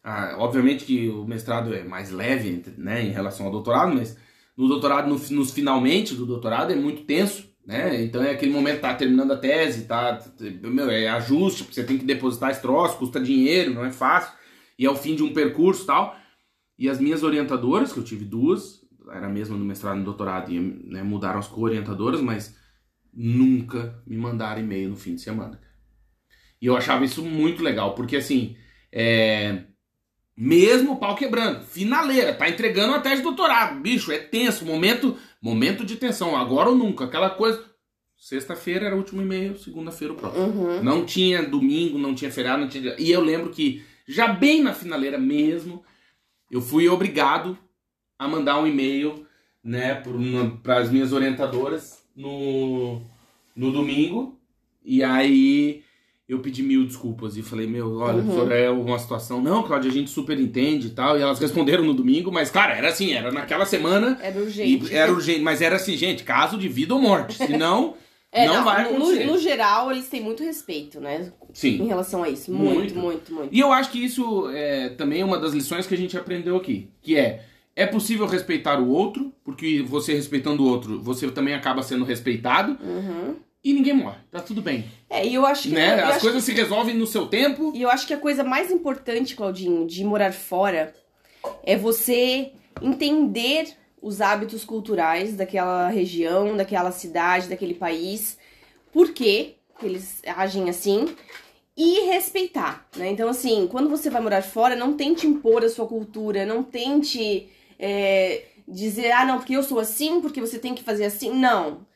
[0.03, 4.16] ah, obviamente que o mestrado é mais leve, né, em relação ao doutorado, mas
[4.57, 8.80] no doutorado, no, nos finalmente do doutorado, é muito tenso, né, então é aquele momento
[8.80, 10.18] tá terminando a tese, tá,
[10.62, 14.32] meu, é ajuste, você tem que depositar esse troço, custa dinheiro, não é fácil,
[14.78, 16.16] e é o fim de um percurso tal,
[16.78, 18.80] e as minhas orientadoras, que eu tive duas,
[19.12, 22.57] era a mesma no mestrado e no doutorado, e né, mudaram as co-orientadoras, mas
[23.12, 25.61] nunca me mandaram e-mail no fim de semana.
[26.61, 28.57] E eu achava isso muito legal, porque assim,
[28.92, 29.64] é...
[30.37, 35.16] mesmo o pau quebrando, finaleira, tá entregando a tese de doutorado, bicho, é tenso, momento,
[35.41, 37.64] momento de tensão, agora ou nunca, aquela coisa.
[38.16, 40.45] Sexta-feira era o último e-mail, segunda-feira o próximo.
[40.45, 40.83] Uhum.
[40.83, 42.95] Não tinha domingo, não tinha feriado, não tinha.
[42.99, 45.83] E eu lembro que, já bem na finaleira mesmo,
[46.51, 47.57] eu fui obrigado
[48.18, 49.26] a mandar um e-mail,
[49.64, 50.03] né,
[50.62, 53.01] para as minhas orientadoras no,
[53.57, 54.39] no domingo.
[54.85, 55.83] E aí
[56.31, 58.51] eu pedi mil desculpas e falei, meu, olha, Uhum.
[58.51, 59.41] é uma situação.
[59.43, 61.18] Não, Cláudia, a gente super entende e tal.
[61.18, 64.18] E elas responderam no domingo, mas, cara, era assim, era naquela semana.
[64.22, 64.95] Era urgente.
[64.95, 67.35] Era urgente, mas era assim, gente, caso de vida ou morte.
[67.37, 67.95] Senão,
[68.33, 69.24] É, não, vai no- acontecer.
[69.26, 71.33] No, no geral, eles têm muito respeito, né?
[71.53, 71.83] Sim.
[71.83, 72.53] Em relação a isso.
[72.53, 72.95] Muito, Muito.
[72.97, 73.49] muito, muito.
[73.53, 76.89] E eu acho que isso é também uma das lições que a gente aprendeu aqui,
[77.03, 81.83] que é é possível respeitar o outro, porque você respeitando o outro, você também acaba
[81.83, 83.35] sendo respeitado Uhum.
[83.63, 84.19] E ninguém morre.
[84.31, 85.75] Tá tudo bem, É, e eu acho que.
[85.75, 86.01] né?
[86.01, 87.73] eu As acho coisas se resolvem no seu tempo.
[87.75, 90.95] E eu acho que a coisa mais importante, Claudinho, de morar fora
[91.63, 93.69] é você entender
[94.01, 98.39] os hábitos culturais daquela região, daquela cidade, daquele país,
[98.93, 101.15] por que eles agem assim
[101.77, 103.11] e respeitar, né?
[103.11, 107.49] Então, assim, quando você vai morar fora, não tente impor a sua cultura, não tente
[107.79, 111.33] é, dizer, ah, não, porque eu sou assim, porque você tem que fazer assim.
[111.33, 111.87] Não.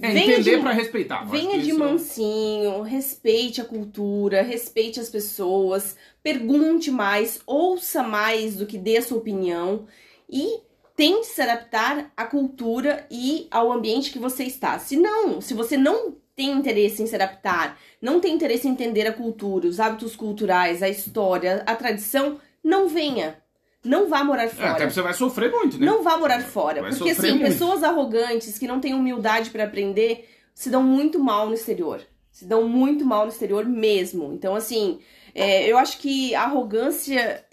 [0.00, 1.24] É, Venha entender de- pra respeitar.
[1.24, 8.66] Venha de isso- mansinho, respeite a cultura, respeite as pessoas, pergunte mais, ouça mais do
[8.66, 9.86] que dê a sua opinião
[10.28, 10.60] e
[10.94, 14.78] tente se adaptar à cultura e ao ambiente que você está.
[14.78, 19.06] Se não, se você não tem interesse em se adaptar, não tem interesse em entender
[19.06, 23.39] a cultura, os hábitos culturais, a história, a tradição, não venha.
[23.84, 24.70] Não vá morar É, fora.
[24.72, 25.86] até você vai sofrer muito, né?
[25.86, 26.82] Não vá morar fora.
[26.82, 27.44] Vai porque, assim, muito.
[27.44, 32.00] pessoas arrogantes que não têm humildade pra aprender se dão muito mal no exterior.
[32.30, 34.32] Se dão muito mal no exterior mesmo.
[34.34, 35.00] Então, assim,
[35.34, 37.44] é, eu acho que a arrogância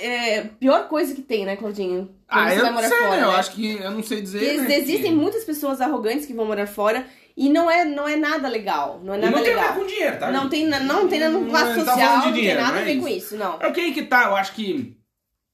[0.00, 2.10] é a pior coisa que tem, né, Claudinho?
[2.28, 3.20] Quando Ah, eu não sei, fora.
[3.20, 3.34] Eu né?
[3.36, 4.42] acho que eu não sei dizer.
[4.42, 7.06] Ex- né, Existem que- muitas pessoas arrogantes que vão morar fora
[7.36, 9.00] e não é, não é nada legal.
[9.04, 9.74] Não é nada não tem a ver legal.
[9.78, 10.30] com dinheiro, tá?
[10.32, 12.80] Não tem, não tem nada com Não classe tá social, não tem nada não a
[12.80, 13.16] é ver com isso.
[13.26, 13.58] isso, não.
[13.60, 14.95] É o que aí que tá, eu acho que.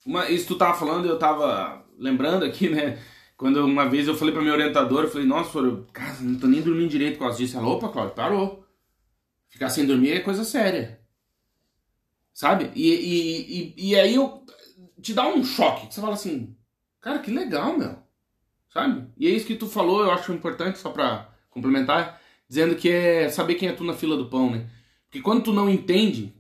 [0.05, 2.99] Uma, isso tu tava falando, eu tava lembrando aqui, né?
[3.37, 6.47] Quando uma vez eu falei pra minha orientadora, eu falei, nossa, eu, cara, não tô
[6.47, 7.57] nem dormindo direito por causa disso.
[7.57, 8.67] Ela, opa, Cláudio, parou.
[9.49, 11.01] Ficar sem dormir é coisa séria.
[12.33, 12.71] Sabe?
[12.75, 14.45] E, e, e, e aí eu
[15.01, 15.93] te dá um choque.
[15.93, 16.57] Você fala assim,
[17.01, 17.97] cara, que legal, meu.
[18.71, 19.07] Sabe?
[19.19, 23.29] E é isso que tu falou, eu acho importante, só pra complementar, dizendo que é
[23.29, 24.71] saber quem é tu na fila do pão, né?
[25.05, 26.35] Porque quando tu não entende,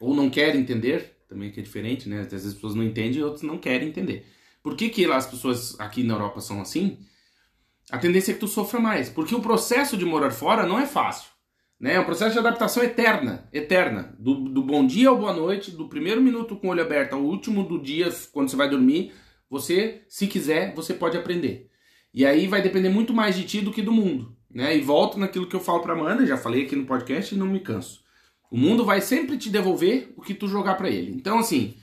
[0.00, 2.20] ou não quer entender, também que é diferente, né?
[2.20, 4.26] Às vezes as pessoas não entendem e outras não querem entender.
[4.62, 6.98] Por que, que as pessoas aqui na Europa são assim?
[7.88, 9.08] A tendência é que tu sofra mais.
[9.08, 11.30] Porque o processo de morar fora não é fácil.
[11.78, 11.94] Né?
[11.94, 14.14] É um processo de adaptação eterna, eterna.
[14.18, 17.22] Do, do bom dia ao boa noite, do primeiro minuto com o olho aberto ao
[17.22, 19.12] último do dia, quando você vai dormir,
[19.48, 21.70] você, se quiser, você pode aprender.
[22.12, 24.36] E aí vai depender muito mais de ti do que do mundo.
[24.50, 24.76] Né?
[24.76, 27.46] E volto naquilo que eu falo pra Amanda, já falei aqui no podcast e não
[27.46, 28.02] me canso.
[28.50, 31.12] O mundo vai sempre te devolver o que tu jogar para ele.
[31.12, 31.76] Então, assim,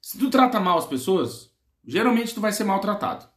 [0.00, 1.50] se tu trata mal as pessoas,
[1.84, 3.28] geralmente tu vai ser maltratado.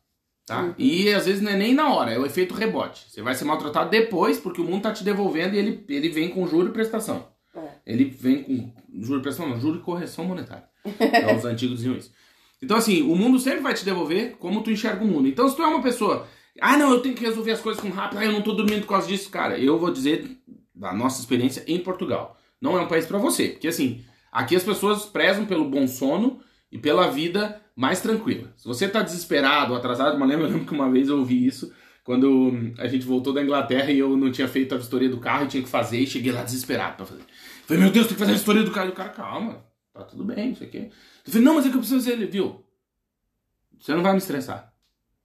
[0.45, 0.61] Tá?
[0.61, 0.73] Uhum.
[0.77, 3.05] E às vezes não é nem na hora, é o efeito rebote.
[3.09, 6.29] Você vai ser maltratado depois, porque o mundo tá te devolvendo e ele, ele vem
[6.29, 7.27] com juro e prestação.
[7.55, 7.69] É.
[7.85, 10.67] Ele vem com juro e prestação, não, juro e correção monetária.
[10.99, 12.11] é, os antigos diziam isso.
[12.61, 15.27] Então, assim, o mundo sempre vai te devolver como tu enxerga o mundo.
[15.27, 16.27] Então, se tu é uma pessoa,
[16.61, 18.81] ah, não, eu tenho que resolver as coisas com rápido, ah, eu não tô dormindo
[18.81, 20.39] por causa disso, cara, eu vou dizer
[20.73, 22.37] da nossa experiência em Portugal.
[22.63, 26.39] Não é um país para você, porque assim, aqui as pessoas prezam pelo bom sono
[26.71, 28.53] e pela vida mais tranquila.
[28.55, 31.73] Se você tá desesperado, atrasado, mas lembro, eu lembro que uma vez eu ouvi isso
[32.05, 35.43] quando a gente voltou da Inglaterra e eu não tinha feito a vistoria do carro
[35.43, 37.23] e tinha que fazer e cheguei lá desesperado para fazer.
[37.67, 38.87] Falei, meu Deus, tem que fazer a vistoria do carro.
[38.87, 40.89] E o cara, calma, tá tudo bem, isso aqui.
[41.25, 42.63] Eu falei, não, mas é que eu preciso fazer ele, viu?
[43.77, 44.73] Você não vai me estressar.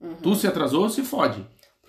[0.01, 0.17] Uhum.
[0.17, 1.47] Tu se atrasou, se fode.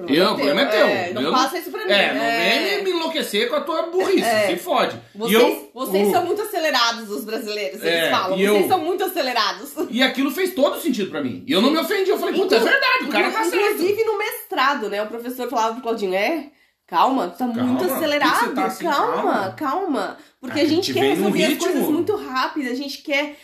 [0.08, 0.88] Eu, o problema é teu.
[0.88, 1.92] É, não eu, faça isso pra mim.
[1.92, 2.76] É, não é.
[2.76, 4.48] vem me enlouquecer com a tua burrice, é.
[4.48, 4.98] se fode.
[5.14, 6.12] Vocês, eu, vocês o...
[6.12, 8.38] são muito acelerados, os brasileiros, eles é, falam.
[8.38, 8.68] Vocês eu...
[8.68, 9.74] são muito acelerados.
[9.90, 11.44] E aquilo fez todo sentido pra mim.
[11.46, 13.74] E eu não me ofendi, eu falei, puta, é verdade, o cara tá certo.
[13.74, 16.52] Inclusive no mestrado, né, o professor falava pro Claudinho, é...
[16.88, 18.56] Calma, tu tá calma, muito acelerado.
[18.56, 22.16] Tá assim, calma, calma, calma, Porque a, a gente, gente quer resolver as coisas muito
[22.16, 23.38] rápido, a gente quer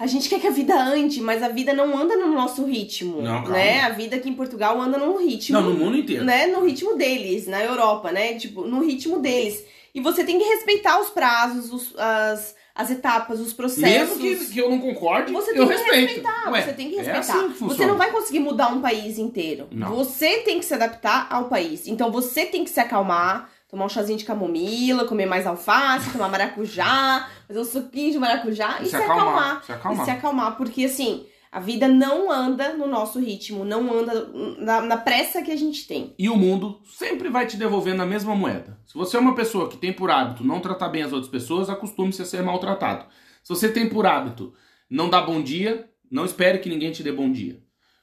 [0.00, 3.20] a gente quer que a vida ande, mas a vida não anda no nosso ritmo,
[3.20, 3.82] não, né?
[3.82, 5.60] A vida aqui em Portugal anda num ritmo.
[5.60, 6.24] Não, no mundo inteiro.
[6.24, 6.46] Né?
[6.46, 8.32] No ritmo deles, na Europa, né?
[8.32, 9.62] Tipo, no ritmo deles.
[9.94, 14.16] E você tem que respeitar os prazos, os, as, as etapas, os processos.
[14.16, 16.06] Mesmo que, que eu não concorde, você tem eu que respeito.
[16.06, 16.50] respeitar.
[16.50, 17.18] Ué, você tem que respeitar.
[17.18, 19.68] É assim que você não vai conseguir mudar um país inteiro.
[19.70, 19.94] Não.
[19.96, 21.86] Você tem que se adaptar ao país.
[21.86, 26.28] Então você tem que se acalmar tomar um chazinho de camomila, comer mais alface, tomar
[26.28, 30.02] maracujá, fazer um suquinho de maracujá e, e se, acalmar, acalmar, se acalmar.
[30.02, 34.80] E se acalmar, porque assim, a vida não anda no nosso ritmo, não anda na,
[34.82, 36.14] na, pressa que a gente tem.
[36.18, 38.78] E o mundo sempre vai te devolvendo a mesma moeda.
[38.86, 41.70] Se você é uma pessoa que tem por hábito não tratar bem as outras pessoas,
[41.70, 43.06] acostume-se a ser maltratado.
[43.42, 44.52] Se você tem por hábito
[44.88, 47.62] não dar bom dia, não espere que ninguém te dê bom dia.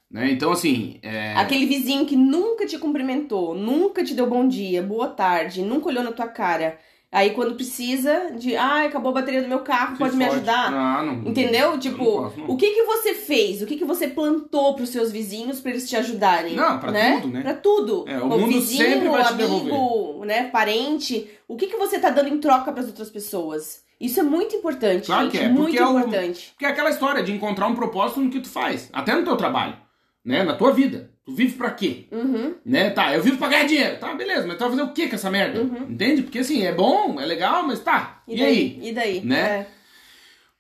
[0.09, 0.31] Né?
[0.31, 0.99] Então, assim.
[1.01, 1.33] É...
[1.33, 6.03] Aquele vizinho que nunca te cumprimentou, nunca te deu bom dia, boa tarde, nunca olhou
[6.03, 6.77] na tua cara.
[7.09, 10.69] Aí quando precisa de, ah, acabou a bateria do meu carro, pode, pode, me ajudar?
[10.69, 11.79] Não, não, Entendeu?
[11.79, 12.49] Tipo, não posso, não.
[12.49, 13.61] o que que você fez?
[13.61, 16.53] O que que você plantou pros seus vizinhos para eles te ajudarem?
[16.53, 17.15] Não, pra né?
[17.15, 17.41] tudo, né?
[17.41, 18.05] Pra tudo.
[18.07, 20.27] É, o, o mundo vizinho, sempre vai te amigo, devolver.
[20.27, 23.83] né, parente, o que que você tá dando em troca para as outras pessoas?
[23.99, 26.49] Isso é muito importante, claro gente, que é, muito é importante.
[26.49, 29.23] O, porque é aquela história de encontrar um propósito no que tu faz, até no
[29.23, 29.86] teu trabalho
[30.27, 30.43] né?
[30.43, 31.09] Na tua vida.
[31.25, 32.05] Tu vive pra quê?
[32.11, 32.55] Uhum.
[32.65, 32.89] Né?
[32.89, 33.97] Tá, eu vivo pra ganhar dinheiro.
[33.97, 35.61] Tá, beleza, mas tu vai fazer o que com essa merda?
[35.61, 35.89] Uhum.
[35.89, 36.21] Entende?
[36.21, 38.21] Porque assim, é bom, é legal, mas tá.
[38.27, 38.47] E, e daí?
[38.47, 38.79] aí?
[38.89, 39.21] E daí?
[39.21, 39.39] Né?
[39.39, 39.67] É.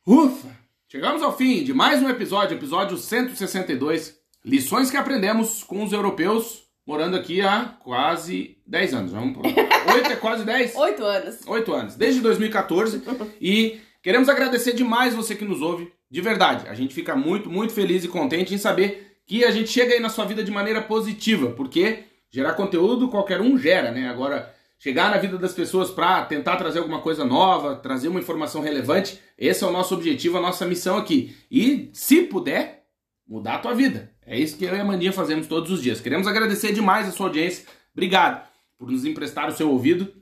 [0.05, 0.47] Ufa!
[0.89, 4.15] Chegamos ao fim de mais um episódio, episódio 162.
[4.45, 9.11] Lições que aprendemos com os europeus morando aqui há quase 10 anos.
[9.11, 9.45] Vamos por...
[9.45, 9.55] 8
[10.09, 10.75] é quase 10?
[10.75, 11.39] 8 anos.
[11.45, 13.03] 8 anos, desde 2014.
[13.41, 15.91] e queremos agradecer demais você que nos ouve.
[16.09, 19.69] De verdade, a gente fica muito, muito feliz e contente em saber que a gente
[19.69, 24.09] chega aí na sua vida de maneira positiva, porque gerar conteúdo qualquer um gera, né?
[24.09, 28.61] Agora, chegar na vida das pessoas para tentar trazer alguma coisa nova, trazer uma informação
[28.61, 31.35] relevante, esse é o nosso objetivo, a nossa missão aqui.
[31.51, 32.85] E, se puder,
[33.27, 34.11] mudar a tua vida.
[34.25, 35.99] É isso que eu e a Mandinha fazemos todos os dias.
[35.99, 37.65] Queremos agradecer demais a sua audiência.
[37.93, 38.47] Obrigado
[38.77, 40.13] por nos emprestar o seu ouvido.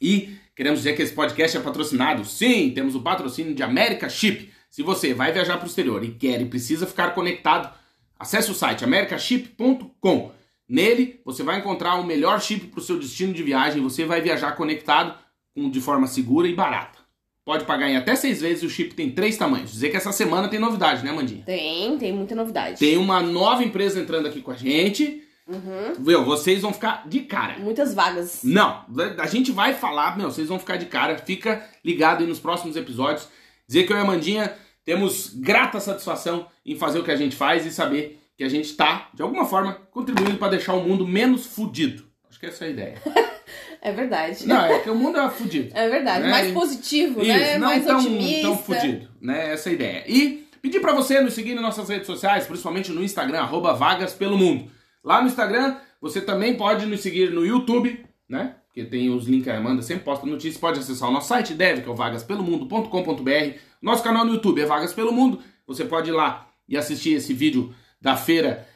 [0.00, 2.24] E queremos dizer que esse podcast é patrocinado.
[2.24, 4.50] Sim, temos o patrocínio de America Chip.
[4.70, 7.72] Se você vai viajar para o exterior e quer e precisa ficar conectado,
[8.18, 10.32] acesse o site americaship.com.
[10.68, 13.82] Nele você vai encontrar o melhor chip para o seu destino de viagem.
[13.82, 15.14] Você vai viajar conectado
[15.56, 16.98] de forma segura e barata.
[17.44, 19.72] Pode pagar em até seis vezes o chip tem três tamanhos.
[19.72, 21.44] Dizer que essa semana tem novidade, né, Mandinha?
[21.46, 22.78] Tem, tem muita novidade.
[22.78, 25.24] Tem uma nova empresa entrando aqui com a gente.
[25.48, 25.94] Uhum.
[26.00, 27.58] Meu, vocês vão ficar de cara.
[27.58, 28.40] Muitas vagas.
[28.44, 28.84] Não,
[29.18, 31.16] a gente vai falar, meu, vocês vão ficar de cara.
[31.16, 33.26] Fica ligado aí nos próximos episódios.
[33.66, 34.54] Dizer que eu e a Mandinha
[34.88, 38.74] temos grata satisfação em fazer o que a gente faz e saber que a gente
[38.74, 42.04] tá, de alguma forma, contribuindo para deixar o mundo menos fudido.
[42.26, 43.02] Acho que essa é a ideia.
[43.80, 44.46] É verdade.
[44.46, 45.70] Não, é que o mundo é fudido.
[45.72, 46.24] É verdade.
[46.24, 46.30] Né?
[46.30, 47.56] Mais positivo, Isso, né?
[47.58, 48.42] não Mais tão, otimista.
[48.42, 49.52] tão fudido, né?
[49.52, 50.04] Essa é a ideia.
[50.08, 54.12] E pedir pra você nos seguir nas nossas redes sociais, principalmente no Instagram, arroba Vagas
[54.12, 54.68] Pelo Mundo.
[55.02, 58.56] Lá no Instagram, você também pode nos seguir no YouTube, né?
[58.78, 61.82] Porque tem os links, a Amanda sempre posta notícias, pode acessar o nosso site, deve,
[61.82, 63.58] que é o vagaspelomundo.com.br.
[63.82, 65.40] Nosso canal no YouTube é Vagas Pelo Mundo.
[65.66, 68.68] Você pode ir lá e assistir esse vídeo da feira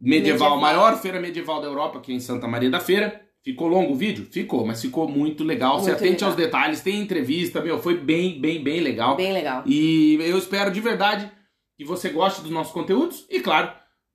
[0.00, 0.60] medieval, Medieval.
[0.60, 3.20] maior feira medieval da Europa, aqui em Santa Maria da Feira.
[3.44, 4.26] Ficou longo o vídeo?
[4.30, 5.78] Ficou, mas ficou muito legal.
[5.80, 6.28] Se Muito atente legal.
[6.30, 9.16] aos detalhes, tem entrevista, meu, foi bem, bem, bem legal.
[9.16, 9.62] Bem legal.
[9.66, 11.30] E eu espero de verdade
[11.76, 13.70] que você goste dos nossos conteúdos e, claro,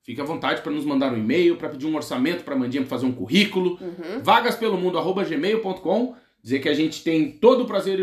[0.06, 2.88] fique à vontade para nos mandar um e-mail, para pedir um orçamento para Mandinha pra
[2.90, 3.76] fazer um currículo.
[3.80, 4.22] Uhum.
[4.22, 6.14] Vagaspelomundo@gmail.com.
[6.42, 7.98] Dizer que a gente tem todo o prazer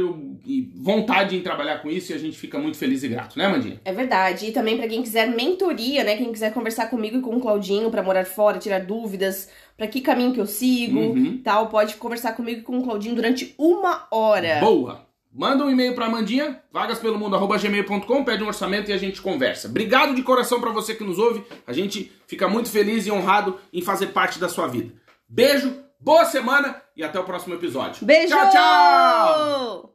[0.46, 3.48] e vontade em trabalhar com isso e a gente fica muito feliz e grato, né,
[3.48, 3.80] Mandinha?
[3.86, 4.48] É verdade.
[4.48, 6.18] E também pra quem quiser mentoria, né?
[6.18, 9.48] Quem quiser conversar comigo e com o Claudinho pra morar fora, tirar dúvidas,
[9.78, 11.40] pra que caminho que eu sigo, Uhum.
[11.42, 14.60] tal, pode conversar comigo e com o Claudinho durante uma hora.
[14.60, 15.08] Boa!
[15.34, 19.68] Manda um e-mail pra Mandinha, vagaspelomundo.gmail.com, pede um orçamento e a gente conversa.
[19.68, 21.44] Obrigado de coração pra você que nos ouve.
[21.66, 24.94] A gente fica muito feliz e honrado em fazer parte da sua vida.
[25.28, 28.06] Beijo, boa semana e até o próximo episódio.
[28.06, 28.36] Beijo!
[28.36, 29.82] Tchau, tchau!